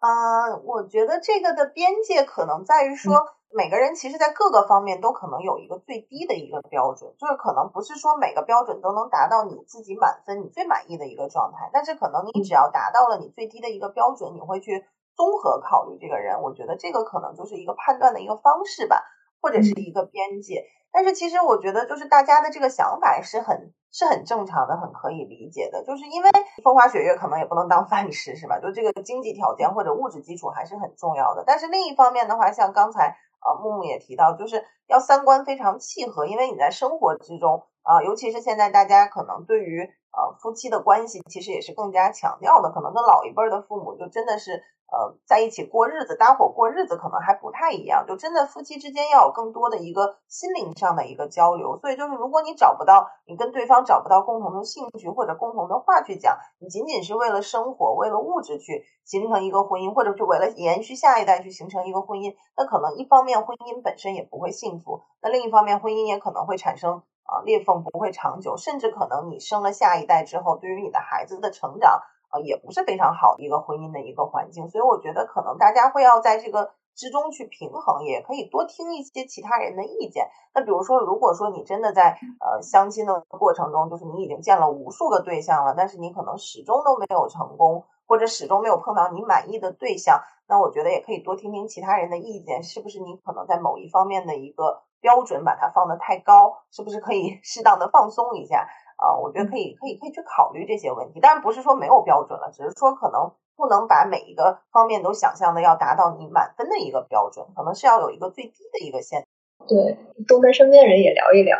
[0.00, 3.36] 啊，我觉得这个的边界可能在于说。
[3.54, 14.84] 每个人其实，在各个方面都可能有一个最低的一个标准，就是可能不是说每个标准都能达到你自己满分、你最满意的一个状态，但是可能你只要达到了你最低的一个标准，你会去
[15.14, 16.40] 综合考虑这个人。
[16.40, 19.04] 我觉得这个可能就是一个判断的一个方式吧，
[19.42, 20.64] 或者是一个边界。
[20.90, 25.84] 但是其实我觉得，就是大家的这个想法是很是很正常的，很可以理解的。
[25.84, 26.30] 就是因为
[26.64, 28.58] 风花雪月可能也不能当 饭吃，是吧？
[28.60, 31.44] 就这个经济条件或者物质基础还是很重要的。
[31.46, 33.14] 但是另一方面的话，像刚才。
[33.42, 44.62] 啊，木木也提到，就是要三观非常契合，因为你在生活之中啊，尤其是现在大家可能对于呃夫妻的关系，其实也是更加强调的，可能跟老一辈的父母就真的是。
[44.92, 51.78] 呃，在一起过日子，搭伙过日子可能还不太一样，就真的夫妻之间要有更多的一个心灵上的一个交流。
[51.78, 72.02] 所以就是，如果你找不到，你跟对方找不到共同的兴趣或者共同的话去讲，你仅仅是为了生活、为了物质去形成一个婚姻，或者是为了延续下一代去形成一个婚姻，那可能一方面婚姻本身也不会幸福，那另一方面婚姻也可能会产生啊裂缝，不会长久，甚至可能你生了下一代之后，对于你的孩子的成长。
[72.32, 80.30] 啊，也不是非常好的一个婚姻的一个环境，所以我觉得可能大家会要在这个之中去平衡，也可以多听一些其他人的意见。
[80.54, 98.66] 那比如说，如果说你真的在呃相亲的过程中，就是你已经见了无数个对象了，但是你可能始终都没有成功，或者始终没有碰到你满意的对象，那我觉得也可以多听听其他人的意见，是不是你可能在某一方面的一个标准把它放得太高，是不是可以 适当的放松一下？
[98.96, 101.18] 啊，我觉得可以，可以，可以去考虑这些问题。
[101.20, 109.26] 当然不是说没有标准了，只是说可能不能把每一个方面都想象的要达到你满分的一个标准，可能是要有一个最低的一个线。
[109.66, 111.58] 对，多跟身边人也聊一聊。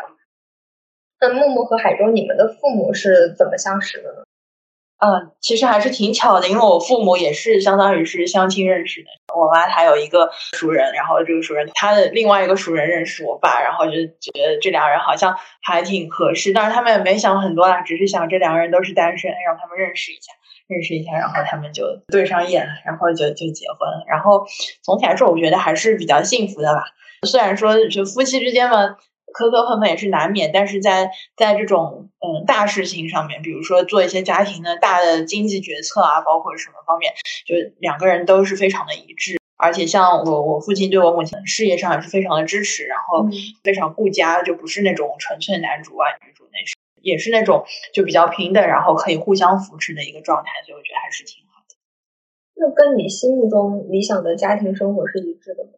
[1.19, 4.23] 那木木和海中，你们的父母是怎么相识的呢？
[4.99, 9.09] 嗯，其实还是挺巧的，因为我父母也是相当于是相亲认识的。
[9.35, 16.53] 我妈她有一个熟人，然后这个熟人他的另外一个熟人认识我爸，然后就觉得这两个人好像还挺合适。
[16.53, 20.31] 但是他们也没想很多啦，只是想这两个人都是单身，让他们认识一下，
[20.67, 24.03] 认识一下，然后他们就对上眼，然后就就结婚了。
[24.07, 24.45] 然后
[24.83, 26.83] 总体来说，我觉得还是比较幸福的吧。
[27.27, 28.97] 虽然说就夫妻之间嘛。
[29.33, 37.11] 磕磕碰碰也是难免，但是在在这种嗯大事情上面，比如说做一些家庭的大的经济决策啊，包括什么方面，
[37.45, 39.37] 就两个人都是非常的一致。
[39.55, 43.27] 而且像我我父亲对我母亲事业上也是非常的支持，然后
[43.63, 47.63] 非常顾家，就不是那种纯粹男主外女主那种，也是那种
[47.93, 51.75] 就比较平等，然后可以互相扶持的一个状态，所以我觉得还是挺好的。
[52.55, 55.71] 那跟你心目中理想的家庭生活是一致的吗？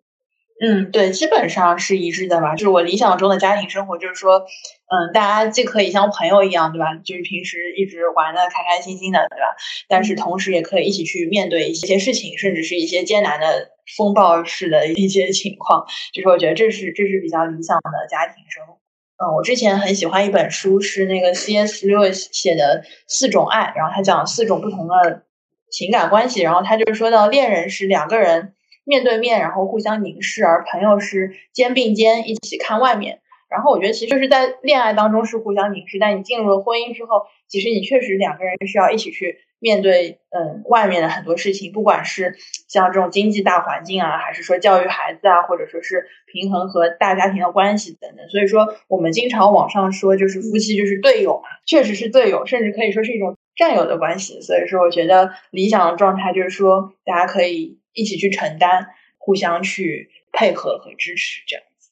[0.58, 2.56] 嗯，对，基本上是一致的吧。
[2.56, 6.96] 就是我理想中的家庭生活，就是说，嗯，大家既可以像朋友一样，对吧？
[7.04, 9.56] 就是平时一直玩的开开心心的，对吧？
[9.90, 15.86] 但是同时也可以一起去面对一些事情，甚至是一些艰难的风暴式的一些情况。
[16.14, 18.80] 就是我觉得这是这是比较理想的家庭生活。
[19.18, 21.86] 嗯，我之前很喜欢一本书，是那个 C.S.
[21.86, 25.24] Lewis 写的《四种爱》，然后他讲四种不同的
[25.70, 28.54] 情感关系，然后他就是说到恋人是两个人。
[28.86, 33.20] 面对面，然后互相凝视，而朋友是肩并肩一起看外面。
[33.48, 42.36] 然后我觉得，其实就是在恋爱当中是互相凝视，但你进入了婚姻之后，其实你确实两个人是要一起去面对，嗯，外面的很多事情，不管是
[42.68, 48.28] 像这种经济大环境啊，还是说教育孩子啊，或者说是平衡和大家庭的关系等等。
[48.30, 54.42] 所以说，我们经常网上说，就是夫妻就是队友嘛，确实是队友，甚至可以说是一种战友的关系。
[54.42, 57.80] 所以说，我觉得理想的状态就是说，大家可以。
[57.96, 61.90] 一起去承担，互相去配合和支持，这样子。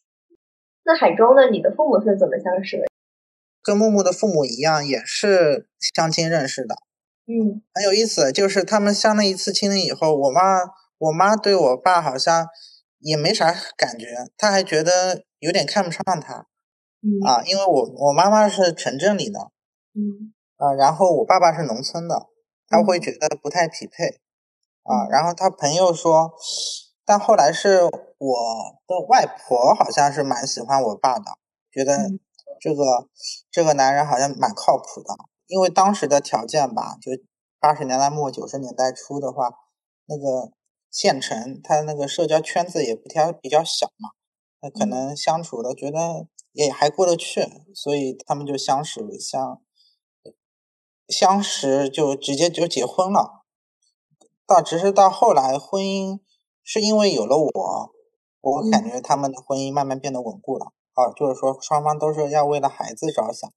[0.85, 1.49] 那海州呢？
[1.49, 2.83] 你的父母是怎么相识的？
[3.63, 6.75] 跟木木的父母一样，也是相亲认识的。
[7.25, 8.31] 嗯，很有意思。
[8.31, 10.41] 就是他们相了一次亲了以后，我妈
[10.97, 12.47] 我妈对我爸好像
[12.99, 16.47] 也没啥感觉，她还觉得有点看不上他。
[16.99, 19.39] 嗯啊，因为我我妈妈是城镇里的，
[19.95, 22.27] 嗯啊，然后我爸爸是农村的，
[22.67, 24.19] 他会觉得不太匹配。
[24.83, 26.33] 啊，然后他朋友说，
[27.05, 28.37] 但后来是我
[28.87, 31.25] 的外婆好像是蛮喜欢我爸的，
[31.71, 31.97] 觉得
[32.59, 33.07] 这个
[33.49, 35.15] 这个男人好像蛮靠谱的，
[35.47, 37.11] 因为当时的条件吧，就
[37.59, 39.49] 八十年代末九十年代初的话，
[40.05, 40.51] 那个
[40.91, 44.09] 县城他那个社交圈子也不挑比较小嘛，
[44.61, 49.61] 那可能相处的觉得也还过得去，所以他们就相识，相
[51.07, 53.42] 相识就直接就结婚了。
[54.45, 56.19] 到只是到后来，婚姻
[56.63, 57.91] 是因为有了我，
[58.41, 60.73] 我感觉他们的婚姻慢慢变得稳固了。
[60.93, 63.49] 啊，就是说双方都是要为了孩子着想，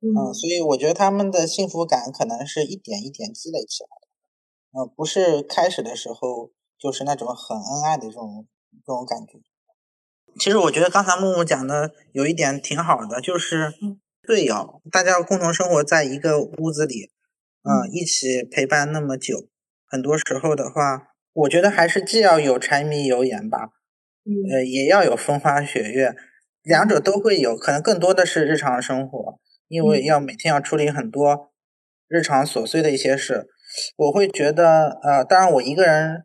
[0.00, 8.48] 嗯，所以我觉得他们的幸福感可能是一点一点积累起来的，嗯，不是开始的时候就是那种很恩爱的这种
[8.84, 9.38] 这种感觉。
[10.40, 13.72] 其实我觉得刚才木木讲的有一点挺好的，就是
[14.26, 17.12] 队友，大家共同生活在一个屋子里，
[17.62, 19.46] 嗯，一起陪伴那么久。
[19.92, 23.68] 很多时候的话，我觉得还是既要有柴米油盐吧，
[24.50, 26.14] 呃，也要有风花雪月，
[26.62, 29.38] 两者都会有，可能更多的是日常生活，
[29.68, 31.52] 因为要每天要处理很多
[32.08, 33.48] 日常琐碎的一些事。
[33.98, 36.24] 我会觉得，呃，当然我一个人，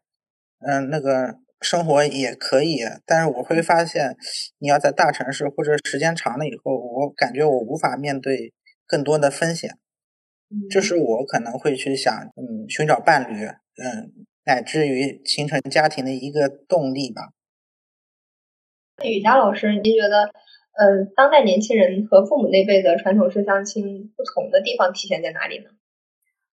[0.65, 4.15] 嗯，那个生活也可以，但是我会发现，
[4.59, 8.53] 你要在大城市或者时间长了以后，我感觉我无法面对
[8.88, 9.78] 更多的风险。
[10.70, 14.12] 这是我可能会去想，嗯，寻找伴侣，嗯，
[14.45, 17.34] 乃至于形成家庭的一个动力吧。
[19.04, 20.32] 雨佳老师，您觉得，
[20.72, 25.70] 呃，当代年轻人和父母那辈的传统式相亲不同的地方体现在哪里呢？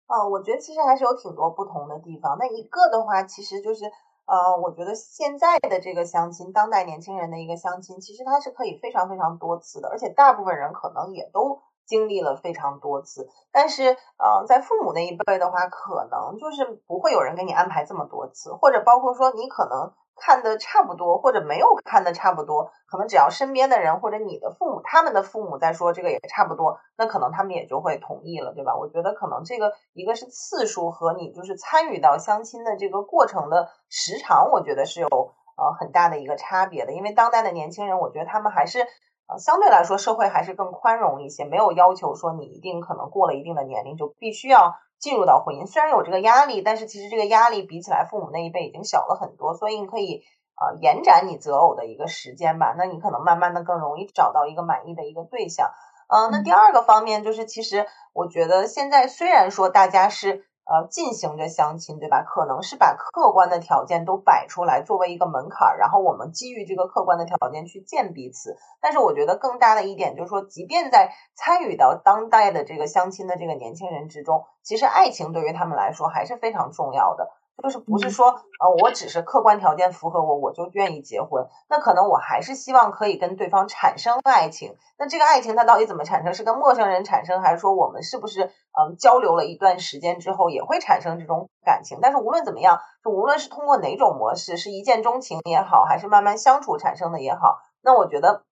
[0.06, 2.36] 呃，我觉得其实还是有挺多不同的地方。
[2.38, 3.84] 那一个的话，其实就是，
[4.26, 11.62] 呃，我觉得现在的这个相亲，当代年轻人的一个相亲，其实它是可以非常非常多次的，而且大部分人可能也都。
[11.86, 28.74] 经历了非常多次，但是，呃，在父母那一辈的话，可能就是不会有人给你安排这么多次，或者包括说你可能看的差不多，或者没有看的差不多，可能只要身边的人或者你的父母，他们的父母在说这个也差不多，那可能他们也就会同意了，对吧？
[28.76, 38.86] 我觉得可能这个一个是次数和你就是参与到相亲的这个过程的时长，我觉得是有呃很大的一个差别的，因为当代的年轻人，我觉得他们还是。
[39.26, 45.66] 啊，相对来说，社会还是更宽容一些，没有要求说你一定可能过了一定的年龄就必须要进入到婚姻。
[45.66, 50.22] 虽然有这个压力，但是其实这个压力比起来父母那一辈已经小了很多，所以你可以
[50.54, 52.74] 啊延展你择偶的一个时间吧。
[52.76, 55.70] 那你可能慢慢的更容易找到一个满意的一个对象。
[56.08, 60.44] 嗯，那第二个方面就是，其实我觉得现在虽然说大家是。
[60.66, 62.22] 呃，进行着相亲，对吧？
[62.22, 68.56] 可能是把客观的条件都摆出来作为一个门槛，然后我们基于这个客观的条件去见彼此。
[68.80, 77.30] 但是我觉得更大的一点就是说，即便在参与到当代的这个相亲的这个年轻人之中，其实爱情对于他们来说还是非常重要的。
[77.62, 84.76] 就是不是说呃我只是客观条件符合我我就愿意结婚，那可能我还是希望可以跟对方产生爱情。
[84.98, 86.34] 那这个爱情它到底怎么产生？
[86.34, 91.98] 是跟陌生人产生，还是说我们是不是嗯交流了一段时间之后也会产生这种感情？
[92.02, 98.42] 但是无论怎么样，就无论是通过哪种模式，是一见钟情也好，还是慢慢相处产生的也好，那我觉得。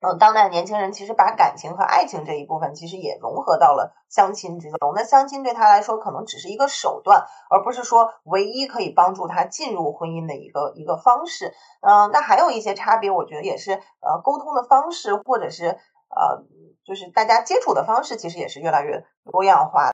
[0.00, 4.92] 嗯，当代年轻人其实把感情和爱情这一部分其实也融合到了相亲之中。
[4.94, 11.54] 那相亲对他来说可能只是一个手段，而不是说唯一可以帮助他进入婚姻的一个一个方式。
[11.80, 16.44] 嗯，那还有一些差别，我觉得也是呃沟通的方式，或者是呃
[16.84, 19.90] 就是大家接触的方式，其实也是越来越多样化。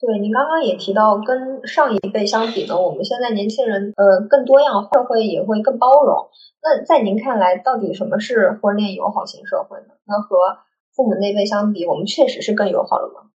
[0.00, 6.28] 对，您刚刚也提到，跟上一辈相比呢，我们现在年轻人呃更多样，社会也会更包容。
[6.62, 9.94] 那在您看来，到底什么是婚恋友好型社会呢？
[10.06, 10.36] 那和
[10.94, 13.30] 父母那辈相比，我们确实是更友好了吗？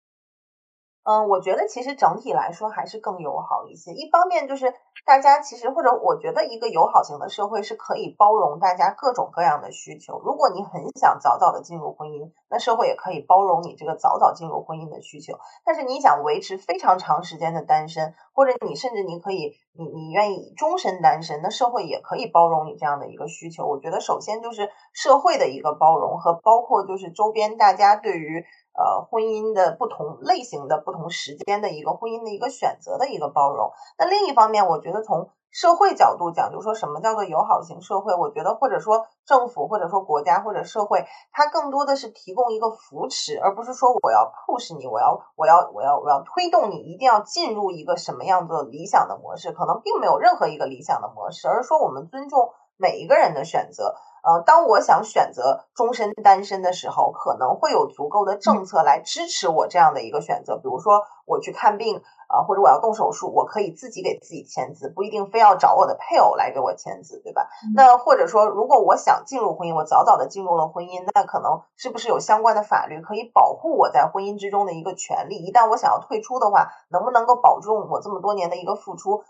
[1.08, 3.92] 嗯，我觉得其实整体来说还是更友好一些。
[3.92, 4.74] 一方面就是
[5.06, 10.20] 大家其实或者我觉得一个友好型的社会是可以包容大家各种各样的需求。
[10.20, 15.38] 如果你很想早早的进入婚姻，那社会也可以包容你这个早早进入婚姻的需求。
[15.64, 23.66] 但是你想维持非常长时间的单身，或者你甚至你可以你你愿意终身单身，那社会也可以包容你这样的一个需求。
[23.66, 28.44] 我觉得首先就是社会的一个包容和包括就是周边大家对于。
[28.78, 33.72] 呃，婚姻的不同类型的不同时间的一个婚姻的一个选择的一个包容。
[33.98, 38.14] 那另一方面，我觉得从社会角度讲，就说什么叫做友好型社会？
[38.14, 49.50] 我觉得或者说政府或者说国家或者社会，它更多的是提供一个扶持，而不是说我要 push 你，我要我要我要我要推动你一定要进入一个什么样的理想的模式。
[49.50, 53.96] 可能并没有任何一个理想的模式，而是说我们尊重每一个人的选择。
[54.28, 60.58] 呃，当我想选择终身单身的时候，可能会有足够的政策来支持我这样的一个选择。
[60.58, 67.48] 比如说，我去看病啊，或者我要动手术，我可以自己给自己签字，不一定非要找我的配偶来给我签字，对吧？
[67.74, 75.36] 那或者说，如果我想进入婚姻，我早早的进入了婚姻，那可能是不是有相关的法律可以保护我在婚姻之中的一个权利？
[75.36, 79.22] 一旦我想要退出的话，能不能够保证我这么多年的一个付出？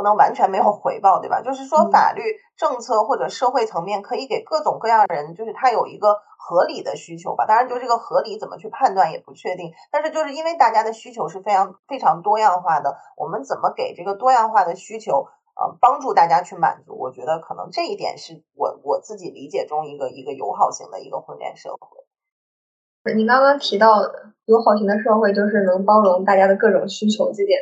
[0.00, 1.42] 不能完全没有回报，对吧？
[1.42, 2.22] 就是说，法律
[2.56, 7.44] 政策或者社会层面可以给各种各样人，就是他有一个合理的需求吧。
[7.44, 9.70] 当然，就这个合理怎么去判断也不确定。
[9.92, 16.96] 但是，就是因为大家的需求是非常非常多样化的，我们怎么给这个多样化的需求，呃，帮助大家去满足？
[16.96, 23.12] 我觉得可能这一点是我我自己理解中一个一个友好型的一个婚恋社会。
[23.14, 24.00] 你刚刚提到
[24.46, 27.60] 友好型的社会就是能包容大家的各种需求，这点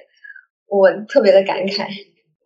[0.68, 1.88] 我特别的感慨。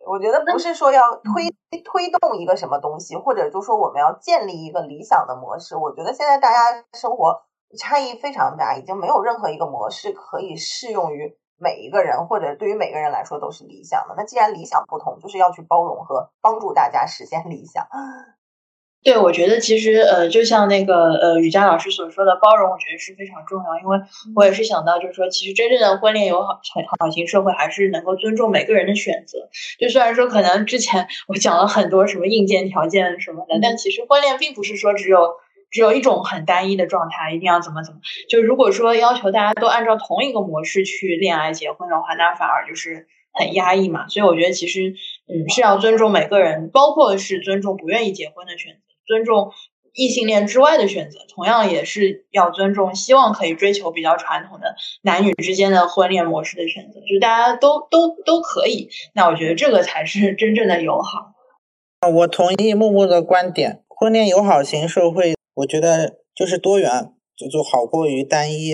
[0.05, 5.75] 我觉得不是说要推推动一个什么东西，或者就说我们要建立一个理想的模式。
[5.75, 7.41] 我觉得现在大家生活
[7.77, 14.15] 差异非常大，已经没有任何一个模式可以适用于每一个人，或者对于每个人来说都是理想的。
[14.17, 17.87] 那既然理想不同，就是要去包容和帮助大家实现理想。
[19.03, 23.77] 对，我觉得其实呃，就像那个呃，雨佳老师所说的，包容，我觉得是非常重要。
[23.81, 23.99] 因为
[24.33, 26.61] 我也是想到，就是说，其实真正的婚恋友好
[26.99, 29.49] 好型社会，还是能够尊重每个人的选择。
[29.77, 35.33] 就虽然说可能之前我讲了很多什么硬件条件什么的，但其实婚恋并不是说只有
[35.69, 37.99] 只有一种很单一的状态，一定要怎么怎么。
[38.29, 44.07] 就如果说要求大家都按照同一个模式去恋爱结婚的话，那反而就是很压抑嘛。
[44.07, 44.93] 所以我觉得其实
[45.27, 48.79] 嗯，是要尊重每个人，包括是尊重不愿意结婚的选择。
[49.05, 49.51] 尊重
[49.93, 58.89] 异性恋之外的选择，同样也是要尊重希望可以追求比较传统的男女之间的婚恋模式的选择，就大家都都都可以。
[59.13, 61.33] 那我觉得这个才是真正的友好。
[62.11, 68.73] 我同意木木的观点，婚恋友好型社会，我觉得就是多元，就就好过于单一。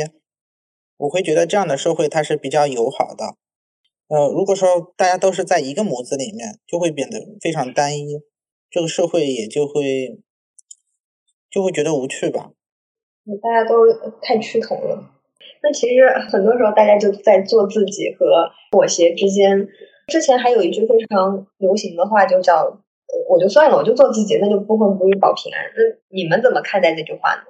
[0.98, 3.36] 我会觉得这样的社会它是比较友好的。
[4.08, 8.20] 呃，如果说大家都是在一个模子里面，就会变得非常单一。
[8.70, 10.20] 这个社会也就会
[11.50, 12.52] 就会觉得无趣吧。
[13.42, 13.86] 大家都
[14.22, 15.12] 太趋同了。
[15.62, 19.68] 那其实很多时候大家就在做自己和妥协之间。
[20.08, 22.82] 之前还有一句非常流行的话，就叫
[23.30, 25.66] “我就算了，我就做自己，那就不婚不育保平安”。
[25.78, 27.44] 那你们怎么看待这句话呢？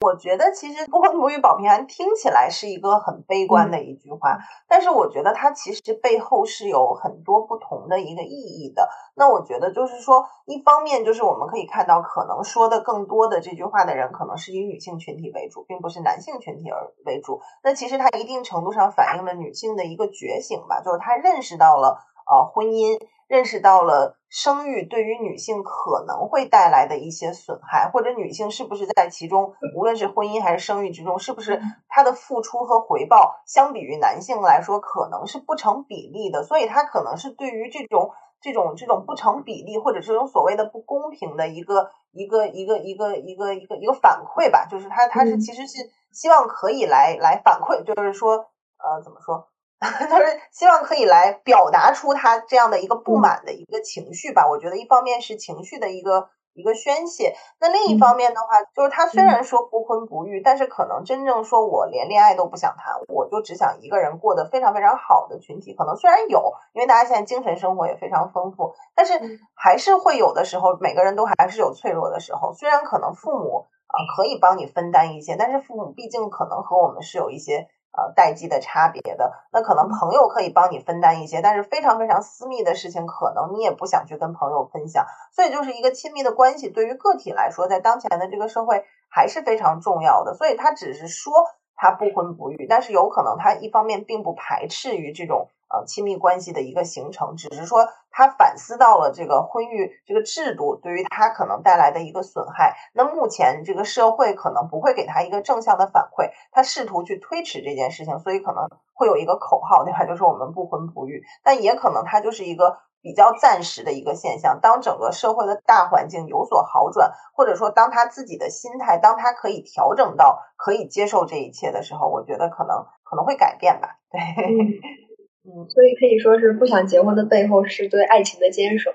[0.00, 4.38] 我觉得其实不婚不育保平安听起来是一个很悲观的一句话，
[4.68, 8.88] 但是我觉得它其实背后是有很多不同的一个意义的。
[9.16, 17.40] 那我觉得就是说，一方面就是我们可以看到，可能说的更多的这句话的人，可能是以女性群体为主，并不是男性群体而为主。
[17.64, 21.98] 那其实它一定程度上反映了女性的一个觉醒吧，就是她认识到了
[22.30, 23.00] 呃婚姻。
[23.28, 48.36] 认识到了生育对于女性可能会带来的一些损害，或者女性是不是在其中，无论是婚姻还是生育之中，是不是她的付出和回报相比于男性来说可能是不成比例的，所以她可能是对于这种这种这种不成比例或者这种所谓的不公平的一个一个一个一个一个一个一个反馈吧，就是她她是其实是希望可以来来反馈，就是说
[48.78, 49.48] 呃怎么说？
[50.10, 54.48] 就是希望可以来表达出他这样的一个不满的一个情绪吧。
[54.48, 69.12] 我觉得一方面是情绪的一个一个宣泄，那另一方面的话，就是他虽然说不婚不育，但是可能真正说我连恋爱都不想谈，我就只想一个人过得非常非常好的群体，可能虽然有，因为大家现在精神生活也非常丰富，但是
[69.54, 72.52] 还是会有的时候，每个人都还是有脆弱的时候。
[72.52, 77.68] 虽然可能父母啊可以帮你分担一些，但是父母毕竟可能和我们是有一些。
[77.98, 85.04] 呃，待机的差别的，那可能朋友可以帮你分担一些，但是非常非常私密的事情，可能你也不想去跟朋友分享。
[85.32, 90.32] 所以，就是一个亲密的关系，对于个体来说，在当前的这个社会还是非常重要的。
[90.34, 91.32] 所以，他只是说
[91.74, 95.48] 他不婚不育，但是有可能他一方面并不排斥于这种。
[95.70, 102.74] 呃，亲密关系的一个形成，只是说他反思到了这个婚育这个制度对于他可能带来的一个损害。
[102.94, 110.04] 那目前这个社会可能不会给他一个正向的反馈，他试图去推迟这件事情，所以可能会有一个口号，对吧？
[110.08, 111.22] 就是我们不婚不育。
[111.42, 114.60] 但也可能它就是一个比较暂时的一个现象。
[114.62, 123.98] 当整个社会的大环境有所好转，或者说当他自己的心态，当他可以调整到可以接受这一切的时候，我觉得可能可能会改变吧。
[124.10, 124.18] 对。
[125.50, 128.90] 嗯，所以可以说是不想结婚的背后是对爱情的坚守。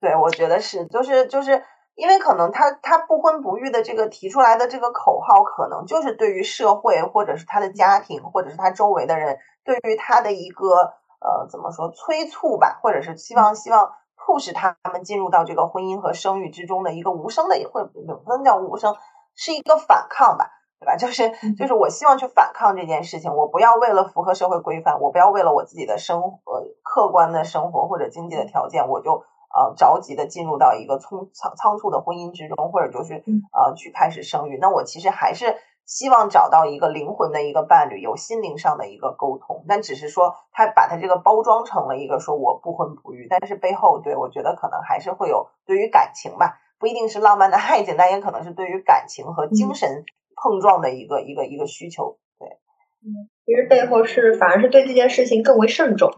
[0.00, 1.62] 对，我觉得是，就是就是
[1.94, 10.66] 因为可能他他不婚不育的这个提出来的这个口号，可能就是对于社会或者是他的家庭或者是他周围的人对于他的一个
[11.20, 18.96] 呃怎么说催促吧，或者是希望希望促使他们进入到这个婚姻和生育之中的一个无声的，或不能叫无声，
[19.36, 20.50] 是一个反抗吧。
[20.82, 20.96] 对吧？
[20.96, 29.22] 就是就是我希望去反抗这件事情，我不要为了符合社会规范，我不要为了我自己的生活客观的生活或者经济的条件，我就
[29.54, 33.22] 呃着急的进入到一个匆仓仓促的婚姻之中，或者就是
[33.52, 34.58] 呃去开始生育。
[34.60, 35.54] 那我其实还是
[35.86, 39.64] 希望找到一个灵魂的一个伴侣，有心灵上的一个沟通。
[39.68, 50.04] 但只是说他把他这个包装成了一个说我不婚不育，但是背后对我觉得可能还是会有对于感情吧，不一定是浪漫的爱情，但也可能是对于感情和精神。
[50.36, 52.48] 碰撞的一个一个一个需求，对，
[53.04, 56.10] 嗯，其实背后是反而是对这件事情更为慎重，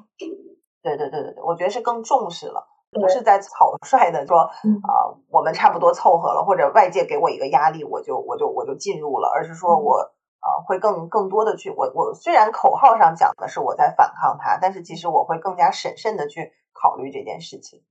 [0.83, 17.83] 对对对对对，我觉得是更重视了，不是在草率的说啊，我们差不多凑合了，或者外界给我一个压力，我就我就我就进入了，而是说我啊会更更多的去，我我虽然口号上讲的是我在反抗他，但是其实我会更加审慎的去考虑这件事情，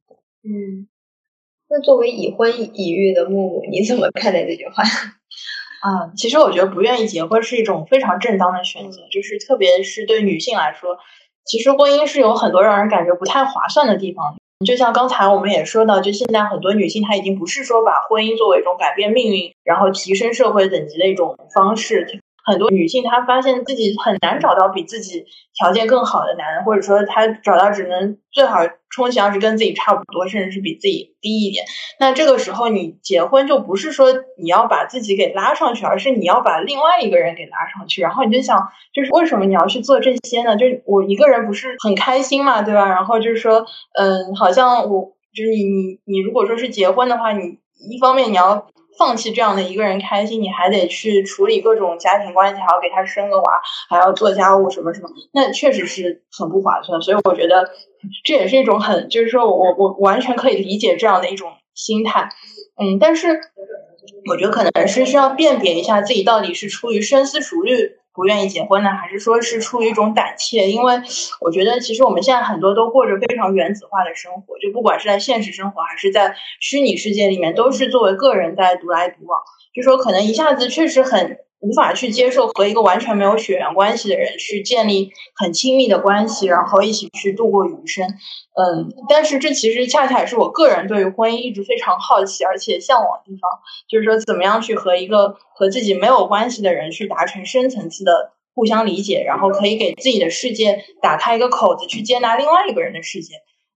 [0.44, 0.88] 嗯，
[1.68, 4.84] 那作为已婚已育的木木，你怎么看待这句话？
[5.84, 10.98] 啊，其实我觉得不愿意结婚是一种非常正当的选择，就是特别是对女性来说，
[11.46, 14.38] 其实婚姻是有很多让人感觉不太划算的地方。
[14.66, 22.22] 就像刚才我们也说到，就现在很多女性她已经不是说把婚姻作为一种改变命运，然后提升社会等级的一种方式。
[22.44, 31.66] 很多女性她发现自己很难找到比自己条件更好的男人，或者说她找到只能最好充其量是跟自己差不多，甚至是比自己低一点。
[32.00, 38.02] 那这个时候你结婚就不是说你要把自己给拉上去，而是你要把另外一个人给拉上去。
[38.02, 40.58] 然后你就想，就是为什么你要去做这些呢？
[40.58, 42.90] 就是我一个人不是很开心嘛，对吧？
[42.90, 43.66] 然后就是说，
[43.98, 48.68] 嗯，好像我就是你你你如果说是结婚的话，你一方面你要。
[48.98, 57.02] 放弃这样的一个人开心，你还得去处理各种家庭关系，还要给他生个娃，还要做家务什么什么，那确实是很不划算。
[57.02, 57.70] 所以我觉得
[58.24, 62.30] 这也是一种很，就是说我我完全可以理解这样的一种心态。
[62.80, 63.40] 嗯，但是
[64.30, 67.98] 我觉得可能是需要辨别一下自己到底是出于深思熟虑。
[68.14, 70.70] 不愿意结婚呢，还是说是出于一种胆怯？
[70.70, 71.02] 因为
[71.42, 79.40] 我觉得，其实我们现在很多都过着非常原子化的生活，就不管是在现实生活还是在虚拟世界里面，都是作为个人在独来独往。
[79.74, 81.40] 就说可能一下子确实很。
[81.64, 88.06] 无法去接受和一个完全没有血缘关系的人去建立很亲密的关系，然后一起去度过余生。
[88.06, 93.50] 嗯，但是这其实恰恰也是我个人对于婚姻一直非常好奇而且向往的地方，
[93.88, 103.36] 就是说怎么样去和一个和自己没有关系的人去达成深层次的互相理解，然后可以给自己的世界打开一个口子去接纳另外一个人的世界。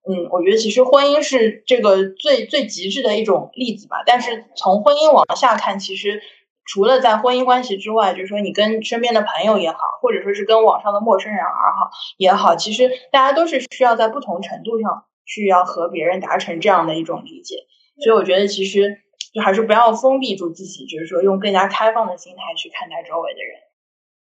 [0.09, 4.03] 嗯，我觉得其实婚姻是这个最最极致的一种例子吧。
[4.05, 6.21] 但是从婚姻往下看，其实。
[6.67, 17.55] 除了在婚姻关系之外，就是说你跟身边的朋友也好，或者说是跟网上的陌生人而好也好，其实大家都是需要在不同程度上去要和别人达成这样的一种理解。
[18.03, 18.99] 所以我觉得其实
[19.33, 23.59] 就还是不要封闭住自己，就是说用更加开放的心态去看待周围的人。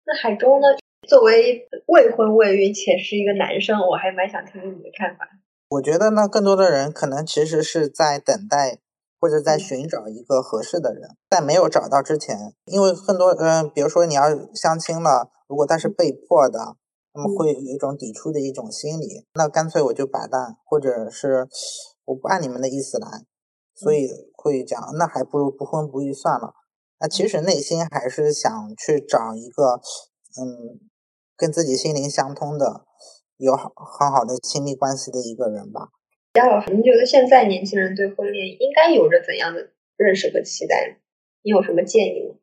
[0.05, 0.67] 那海中呢？
[1.07, 5.27] 作为未婚未育且是一个男生，我还蛮想听听你的看法。
[5.69, 8.79] 我觉得呢，更多的人可能其实是在等待
[9.19, 16.75] 或者在寻找一个合适的人，在没有找到之前，因为很多嗯，比如说你要相亲了，如果他是被迫的，
[17.13, 21.47] 那么会有一种抵触的一种心理，那干脆我就摆烂，或者是
[22.05, 23.25] 我不按你们的意思来，
[23.75, 26.53] 所以会讲，那还不如不婚不育算了。
[26.99, 29.81] 那其实内心还是想去找一个
[30.41, 30.79] 嗯。
[31.39, 32.83] 跟自己心灵相通的、
[33.37, 35.87] 有好很好的亲密关系的一个人吧。
[36.31, 40.97] 贾老师，您觉得现在年轻人对婚恋应该有着怎样的认识和期待？
[41.41, 42.35] 你有什么建议吗？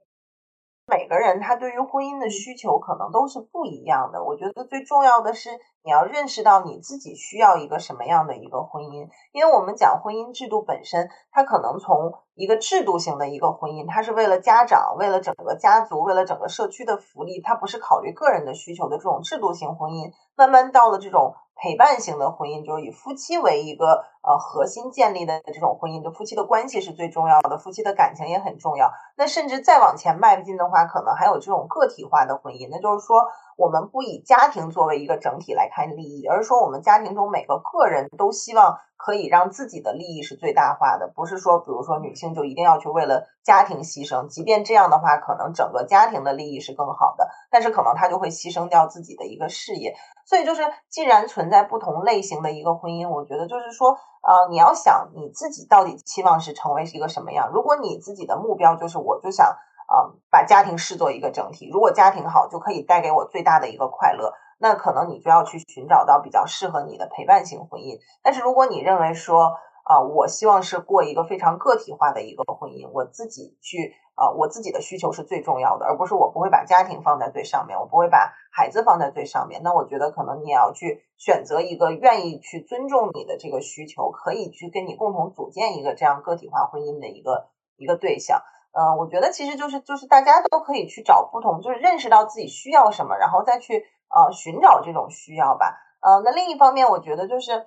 [0.89, 4.25] 每个人他对于婚姻的需求可能都是不一样的。
[4.25, 5.51] 我觉得最重要的是
[5.85, 9.09] 你要认识到你自己需要一个什么样的一个婚姻。
[9.33, 21.35] 因为我们讲婚姻制度本身，它可能从一个制度型的一个婚姻，它是为了家长、为了整个家族、为了整个社区的福利，它不是考虑个人的需求的这种制度型婚姻，慢慢到了这种。
[21.57, 28.93] 陪伴型的婚姻就是以夫妻为一个呃核心建立的这种婚姻，就夫妻的关系是最重要的，夫妻的感情也很重要。
[29.17, 33.27] 那甚至再往前迈不进的话，可能还有这种个体化的婚姻，那就是说。
[33.59, 49.95] 我们不以家庭作为一个整体来看利益，而是说我们家庭中每个个人都希望可以让自己的利益是最大化的，不是说比如说女性就一定要去为了家庭牺牲，即便这样的话，可能整个家庭的利益是更好的，但是可能她就会牺牲掉自己的一个事业。
[50.27, 57.49] 所以就是，既然存在不同类型的一个婚姻，我觉得就是说，呃，你要想你自己到底期望是成为一个什么样。
[57.53, 59.57] 如果你自己的目标就是，我就想。
[59.89, 61.71] 啊，把家庭视作一个整体。
[61.73, 64.33] 如果家庭好，就可以带给我最大的一个快乐。
[64.59, 67.99] 那可能你就要去寻找到比较适合你的陪伴型婚姻。
[68.23, 79.63] 但是如果你认为说，啊，我希望是过一个非常个体化的一个婚姻，我自己去，啊，我自己的需求是最重要的，而不是我不会把家庭放在最上面，我不会把孩子放在最上面。
[79.63, 87.47] 那我觉得可能你也要去选择一个愿意去尊重你的这个需求，可以去跟你共同组建一个这样个体化婚姻的一个
[87.77, 88.43] 一个对象。
[88.73, 95.77] 嗯，我觉得其实就是就是大家都可以去找不同，就是认识到自己需要什么，然后再去呃寻找这种需要吧。
[96.01, 97.67] 呃，那另一方面，我觉得就是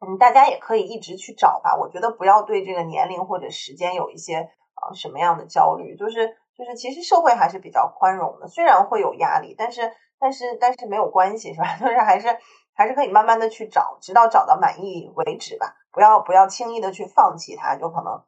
[0.00, 1.76] 嗯，大家也可以一直去找吧。
[1.76, 11.76] 我觉得不要对这个年龄或者时间有一些呃什么样的焦虑，就是就是其实社会还是比较宽容的，虽然会有压力，但是但是但是没有关系，是吧？
[11.80, 12.28] 就是还是
[12.74, 15.74] 还是可以慢慢的去找，直到找到满意为止吧。
[15.92, 18.22] 不要不要轻易的去放弃它，就可能。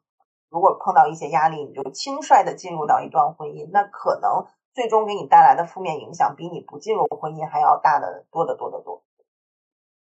[0.49, 9.03] 如果碰到一些压力，你就轻率的进入到一段婚姻，那可能最终给你带来的负面影响，比你不进入婚姻还要大的多得多得多。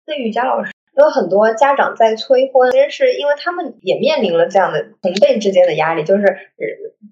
[0.06, 6.54] 那雨佳老师，有很多家长在催婚，其实是因为他们也面临了这样的同辈之间的压力，就是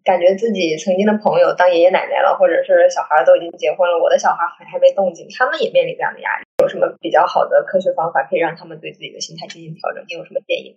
[0.03, 6.45] 感觉自己曾经的朋友当爷爷奶奶了，或者是小孩都已经结婚了，我的小孩还还没动静，他们也面临这样的压力。
[6.61, 10.03] 有什么比较好的科学方法可以让他们对自己的心态进行调整？
[10.07, 10.75] 你有什么建议？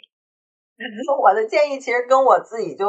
[1.20, 2.88] 我的建议其实跟我自己就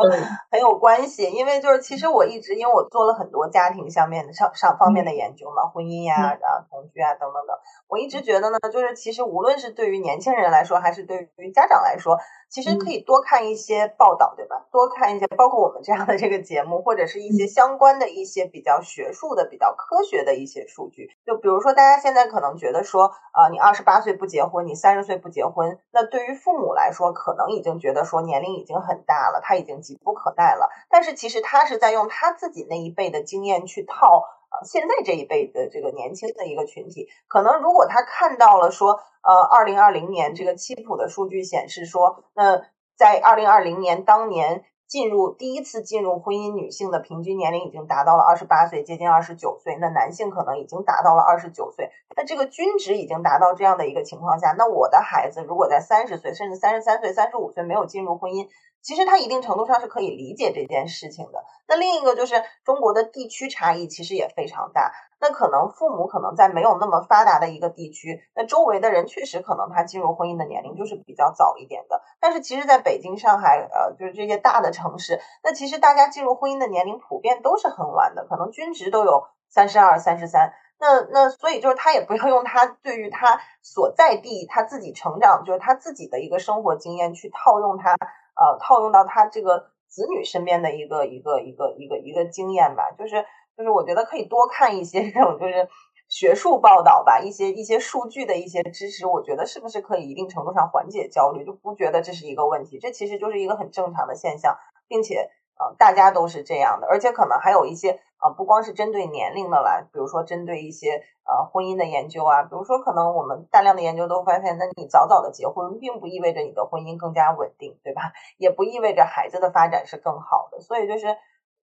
[0.52, 7.56] 很有关系，因为就是其实我一直因为我做了很多家庭上面的上上方面的研究嘛，婚姻呀、啊同居啊等等等，
[7.88, 12.18] 我一直觉得呢，就是其实无论是对于年轻人来说，还是对于家长来说。
[12.50, 14.66] 其实可以多看一些报道，对吧？
[14.72, 21.10] 多看一些，包括我们这样的这个节目，或者是一些相关的一些比较学术的、比较科学的一些数据。
[21.26, 30.70] 就比如说，大家现在可能觉得说，啊，你二十八岁不结婚，你三十岁不结婚，那对于父母来说，可能已经觉得说年龄已经很大了，他已经急不可待了。
[30.90, 34.24] 但是其实他是在用他自己那一辈的经验去套。
[34.50, 42.62] 呃，现在这一辈的这个年轻的一个群体，可能如果他看到了说，呃，二零二零年这个七普的数据显示说，那
[42.96, 58.50] 在二零二零年当年进入第一次进入婚姻女性的平均年龄已经达到了二十八岁，接近二十九岁，那男性可能已经达到了二十九岁，那这个均值已经达到这样的一个情况下，那我的孩子如果在三十岁甚至三十三岁、三十五岁没有进入婚姻。
[58.80, 61.44] 其实他一定程度上是可以理解这件事情的。
[61.68, 64.94] 那另一个就是中国的地区差异其实也非常大。
[65.20, 72.02] 那可能父母可能在没有那么发达的一个地区，那周围的人确实可能他进入婚姻的年龄就是比较早一点的。
[72.22, 80.54] 但是其实在北京、上海，呃，就是这些大的城市，那其实大家进入婚姻的年龄普遍都是很晚的，可能均值都有三十二、三十三。
[80.80, 87.96] 那那所以就是他也不要用他对于他所在地他自己成长，就是他自己的一个生活经验去套用他。
[88.40, 93.26] 呃，套用到他这个子女身边的一个一个一个一个一个经验吧，就是
[93.58, 95.68] 就是我觉得可以多看一些这种就是
[96.08, 104.56] 学术报道吧，一些一些数据的一些支持，我觉得是不是可以一定程度上缓解焦虑，就不觉得这是一个问题，这其实就是一个很正常的现象，
[104.88, 118.14] 并且呃大家都是这样的，而且可能还有一些呃不光是针对年龄的啦，比如说针对一些呃婚姻的研究啊，比如说可能我们大量的研究都发现，那你早早的结婚，并不意味着你的婚姻更加稳定，对吧？
[118.38, 121.08] 也不意味着孩子的发展是更好的，所以就是，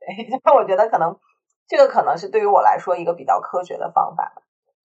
[0.54, 1.16] 我觉得可能。
[1.66, 4.34] 这个可能是对于我来说一个比较科学的方法，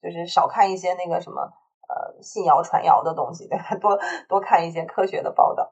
[0.02, 3.76] 就是少看一些那个什么呃信谣传谣的东西，对吧？
[3.76, 3.98] 多
[4.30, 5.68] 多看一些科学的报道。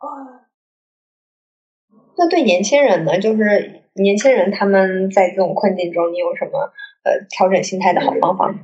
[2.15, 3.19] 那对年轻人呢？
[3.19, 6.59] 就是年轻人他们在这种困境中，你有什么
[7.05, 8.55] 呃调整心态的好方法？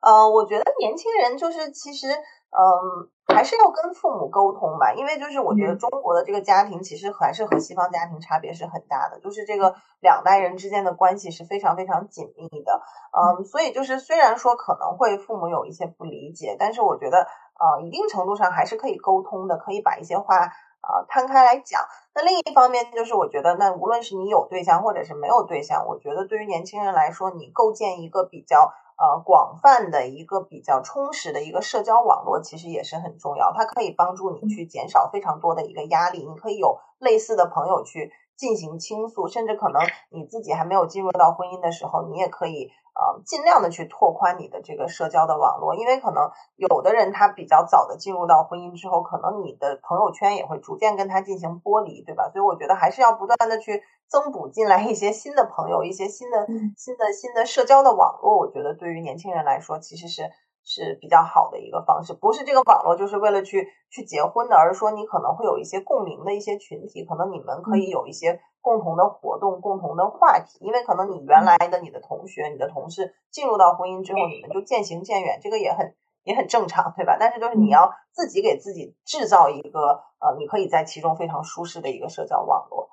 [0.00, 3.10] 呃，我觉得年轻人就是其实嗯。
[3.28, 12.80] 还是要跟父母沟通吧，因为就是我觉得中国的这个家庭其实还是和西方家庭差别是很大的，就是这个两代人之间的关系是非常非常紧密的，
[13.10, 17.26] 嗯，所以就是虽然说可能会父母有一些不理解，但是我觉得
[17.58, 20.52] 呃一定程度上还是可以沟通的，可以把一些话
[20.88, 21.82] 呃摊开来讲。
[22.14, 28.72] 那另一方面就是我觉得，那无论是你有对象或者是没有对象，我觉得对于年轻人来说，你构建一个比较。
[28.98, 33.52] 呃，广泛的一个比较充实的一个社交网络，其实也是很重要。
[33.54, 36.26] 它可以帮助你去减少非常多的一个压力。
[36.26, 39.80] 你可以有类似的朋友去进行倾诉，甚至可能
[40.10, 45.74] 你自己还没有进入到婚姻的时候，你也可以呃尽量的去拓宽你的这个社交的网络。
[45.74, 52.30] 因为可能有的人他比较早的进入到婚姻之后，可能你的朋友圈也会逐渐跟他进行剥离，对吧？
[52.32, 53.82] 所以我觉得还是要不断的去。
[54.08, 60.30] 增补进来一些新的朋友，一些新的、新的、新的社交的网络，我觉得对于年轻人来说，其实是
[60.66, 62.12] 是比较好的一个方式。
[62.12, 70.58] 不是这个网络就是为了去去结婚的，而是说你可能会有一些共鸣的一些群体，可能你们可以有一些共同的活动、共同的话题。
[70.60, 75.94] 因为可能你原来的你的同学、你的同事进入到婚姻之后，你们就渐行渐远，这个也很
[76.24, 77.16] 也很正常，对吧？
[77.18, 82.90] 但是就是你要自己给自己制造一个呃，你可以在其中非常舒适的一个社交网络。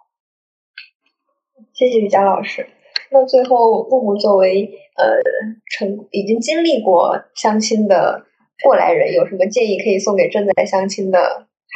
[1.74, 2.69] 谢谢瑜伽老师。
[3.14, 5.22] 那最后，木木作为呃
[5.70, 8.24] 成已经经历过相亲的
[8.64, 11.20] 过来人，有什么建议可以送给正在相亲的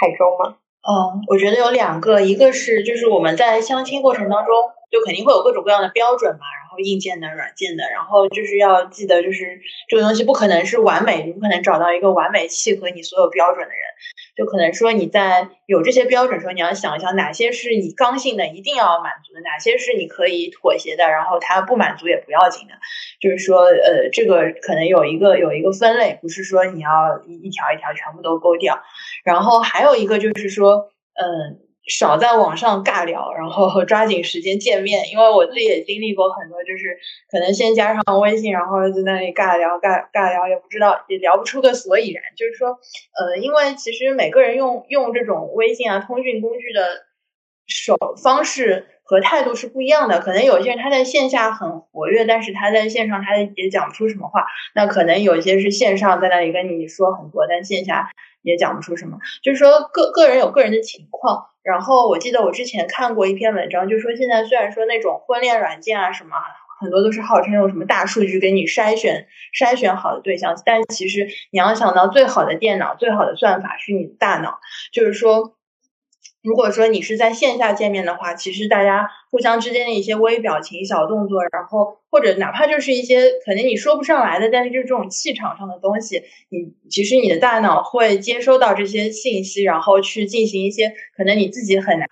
[0.02, 0.58] 海中吗？
[0.82, 4.56] 嗯，我觉得有两个，一个是就是我们在相亲过程当中，
[4.90, 9.60] 就肯定会有各种各样的标准嘛，然后硬件的、软件的，然后就是要记得，就是
[9.90, 13.82] 这个东西不可能是完美，你不可能找到一个完美契合你所有标准的人。
[14.36, 22.76] 就可能说你在有这些标准的时候，你要想一想哪些是你刚性的一定要满足的，哪些是你可以妥协的，然后他不满足也不要紧的。
[23.20, 28.80] 就是说，呃，这个可能有一个有一个分类，不是说你要一一条一条全部都勾掉。
[29.24, 31.67] 然后还有一个就是说，嗯。
[31.88, 35.10] 少在网上尬聊，然后抓紧时间见面。
[35.10, 36.98] 因为我自己也经历过很多，就是
[37.32, 42.22] 可能先加上微信，然后在那里尬聊、尬尬聊，也不知道，也聊不出个所以然。
[42.36, 47.06] 就是说，呃，因为其实每个人用用这种微信啊、通讯工具的
[47.68, 50.20] 手方式和态度是不一样的。
[50.20, 54.46] 可能有些人他在线下很活跃，但是他在线上他也讲不出什么话。
[54.76, 58.10] 那可能有些是线上在那里跟你说很多，但线下
[58.42, 59.18] 也讲不出什么。
[59.42, 61.46] 就是说，个个人有个人的情况。
[61.68, 66.30] 然后我记得我之前看过一篇文章，就说现在虽然说那种婚恋软件啊什么
[66.80, 74.60] 很多都是号称用什么大数据给你筛选筛选好的对象，但其实你要想到最好的电脑、最好的算法是你的大脑，
[74.94, 75.57] 就是说。
[76.48, 92.08] 如果说你是在线下见面的话，其实大家互相之间的一些微表情、小动作，然后或者哪怕就是一些可能你说不上来的，但是就是这种气场上的东西，你其实你的大脑会接收到这些信息，然后去进行一些可能你自己很难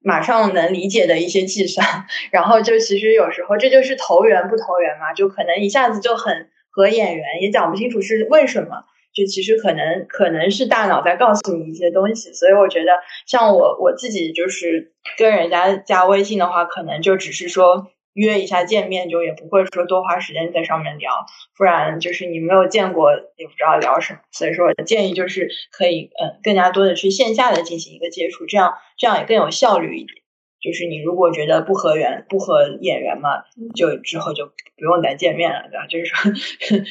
[0.00, 1.86] 马上能理解的一些计算，
[2.32, 8.82] 然后就其实有时候这就是投缘不投缘嘛，就可能一下子就很合眼缘，也讲不清楚是为什么。
[9.16, 12.92] 就其实可能可能是大脑在告诉你一些东西，所以我觉得
[13.26, 21.24] 像我我自己就是跟人家加微信的话，可能就只是说约一下见面，就也不会说多花时间在上面聊，
[21.56, 24.20] 不然就是你没有见过也不知道聊什么。
[24.32, 30.25] 所以说我的建议就是可以嗯更加多的去线下的进行一个接触，这样这样也更有效率一点。
[30.60, 33.42] 就是你如果觉得不合缘、不合眼缘嘛，
[33.74, 35.86] 就之后就不用再见面了，对吧？
[35.88, 36.32] 就是说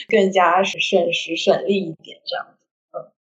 [0.08, 2.56] 更加是省时省力一点这样子。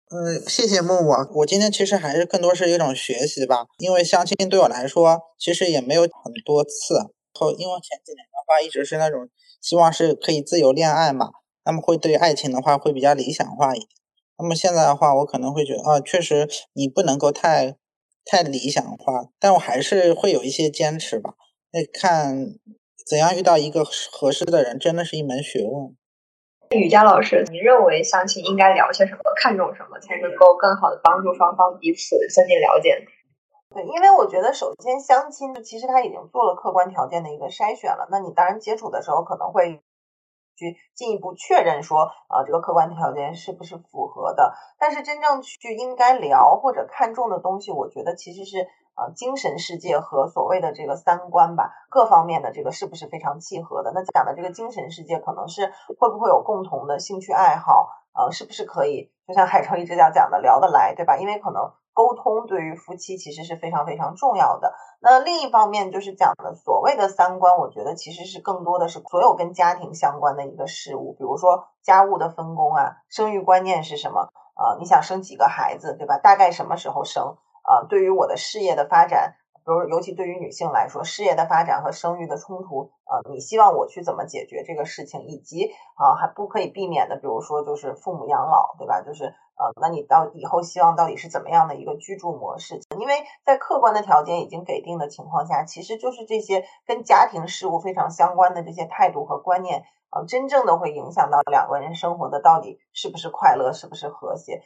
[0.09, 1.11] 嗯，谢谢木木。
[1.39, 6.95] 我今天其实还是更多是一种学习吧，因为相亲对我来说其实也没有很多次。
[7.34, 9.30] 后因为前几年的话一直是那种
[9.61, 11.30] 希望是可以自由恋爱嘛，
[11.65, 13.89] 那么会对爱情的话会比较理想化一点。
[14.38, 17.75] 那么现在的话，我可能会觉得啊，确实你不能够太。
[18.30, 21.34] 太理想化，但我还是会有一些坚持吧。
[21.71, 22.36] 那看
[23.05, 25.95] 怎样遇到一个合适的人，真的是一门学问。
[26.71, 33.05] 雨佳老师，你认为相亲应该聊些什么，看重什么，才能够更好的帮助双方彼此增进了解？
[33.73, 39.82] 对，因为我觉得首先相亲其实他已经做了客观条件的一个筛选了，那你当然接触的时候可能会。
[40.57, 44.53] 去进一步确认说，啊，这个客观条件是不是符合的？
[44.79, 53.91] 但是真正去应该聊或者看重的东西，我觉得其实是啊，精神世界和所谓的这个三观吧，各方面的这个是不是非常契合的？
[53.93, 61.15] 那讲的这个精神世界，可能是会不会有共同的兴趣爱好，啊，是不是可以就像海城一直讲讲的聊得来，对吧？
[61.17, 61.71] 因为可能。
[61.97, 64.71] 沟通对于夫妻其实是非常非常重要的。
[64.99, 74.77] 那另一方面就是讲的所谓的三观，我觉得其实是更多的是所有跟家庭相关的一个事物，比如说家务的分工啊，生育观念是什么啊？
[74.77, 76.19] 你想生几个孩子，对吧？
[76.19, 77.81] 大概什么时候生啊？
[77.89, 79.33] 对于我的事业的发展。
[79.68, 89.01] 比如，尤其对于女性来说，事业的发展和生育的冲突，呃，你希望我去怎么解决这个事情，以及啊，还不可以避免的，比如说就是父母养老，对吧？
[89.01, 92.80] 就是呃，那你到以后希望到底是怎么样的一个居住模式？
[92.97, 104.61] 因为在客观的条件已经给定的情况下，其实就是这些跟家庭事务非常相关的这些态度和观念，呃，真正的会影响到两个人生活的到底是不是快乐，是不是和谐？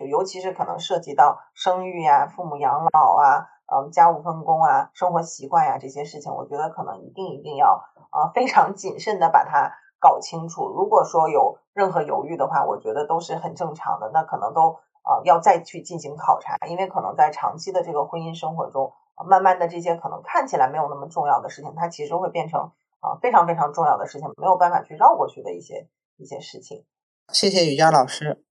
[0.00, 3.52] 就尤其是可能涉及到生育呀、父母养老啊。
[3.66, 10.68] 嗯，家务分工啊，生活习惯呀，这些事情，我觉得可能一定一定要啊非常谨慎的把它搞清楚。
[10.68, 14.10] 如果说有任何犹豫的话，我觉得都是很正常的。
[14.14, 18.92] 那可能都啊要再去进行考察，因为可能在长期的这个婚姻生活中，
[19.28, 26.84] 慢慢的这些可能看起来没有那么重要的事情，它其实会变成啊非常非常重要的事情，没有办法去绕过去的一些一些事情。
[27.32, 28.44] 谢谢雨佳老师。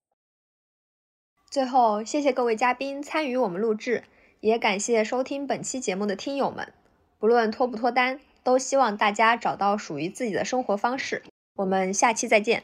[1.50, 4.04] 最后，谢谢各位嘉宾参与我们录制。
[4.46, 6.72] 也感谢收听本期节目的听友们，
[7.18, 11.24] 不论脱不脱单，都希望大家找到属于自己的生活方式。
[11.56, 12.62] 我们下期再见。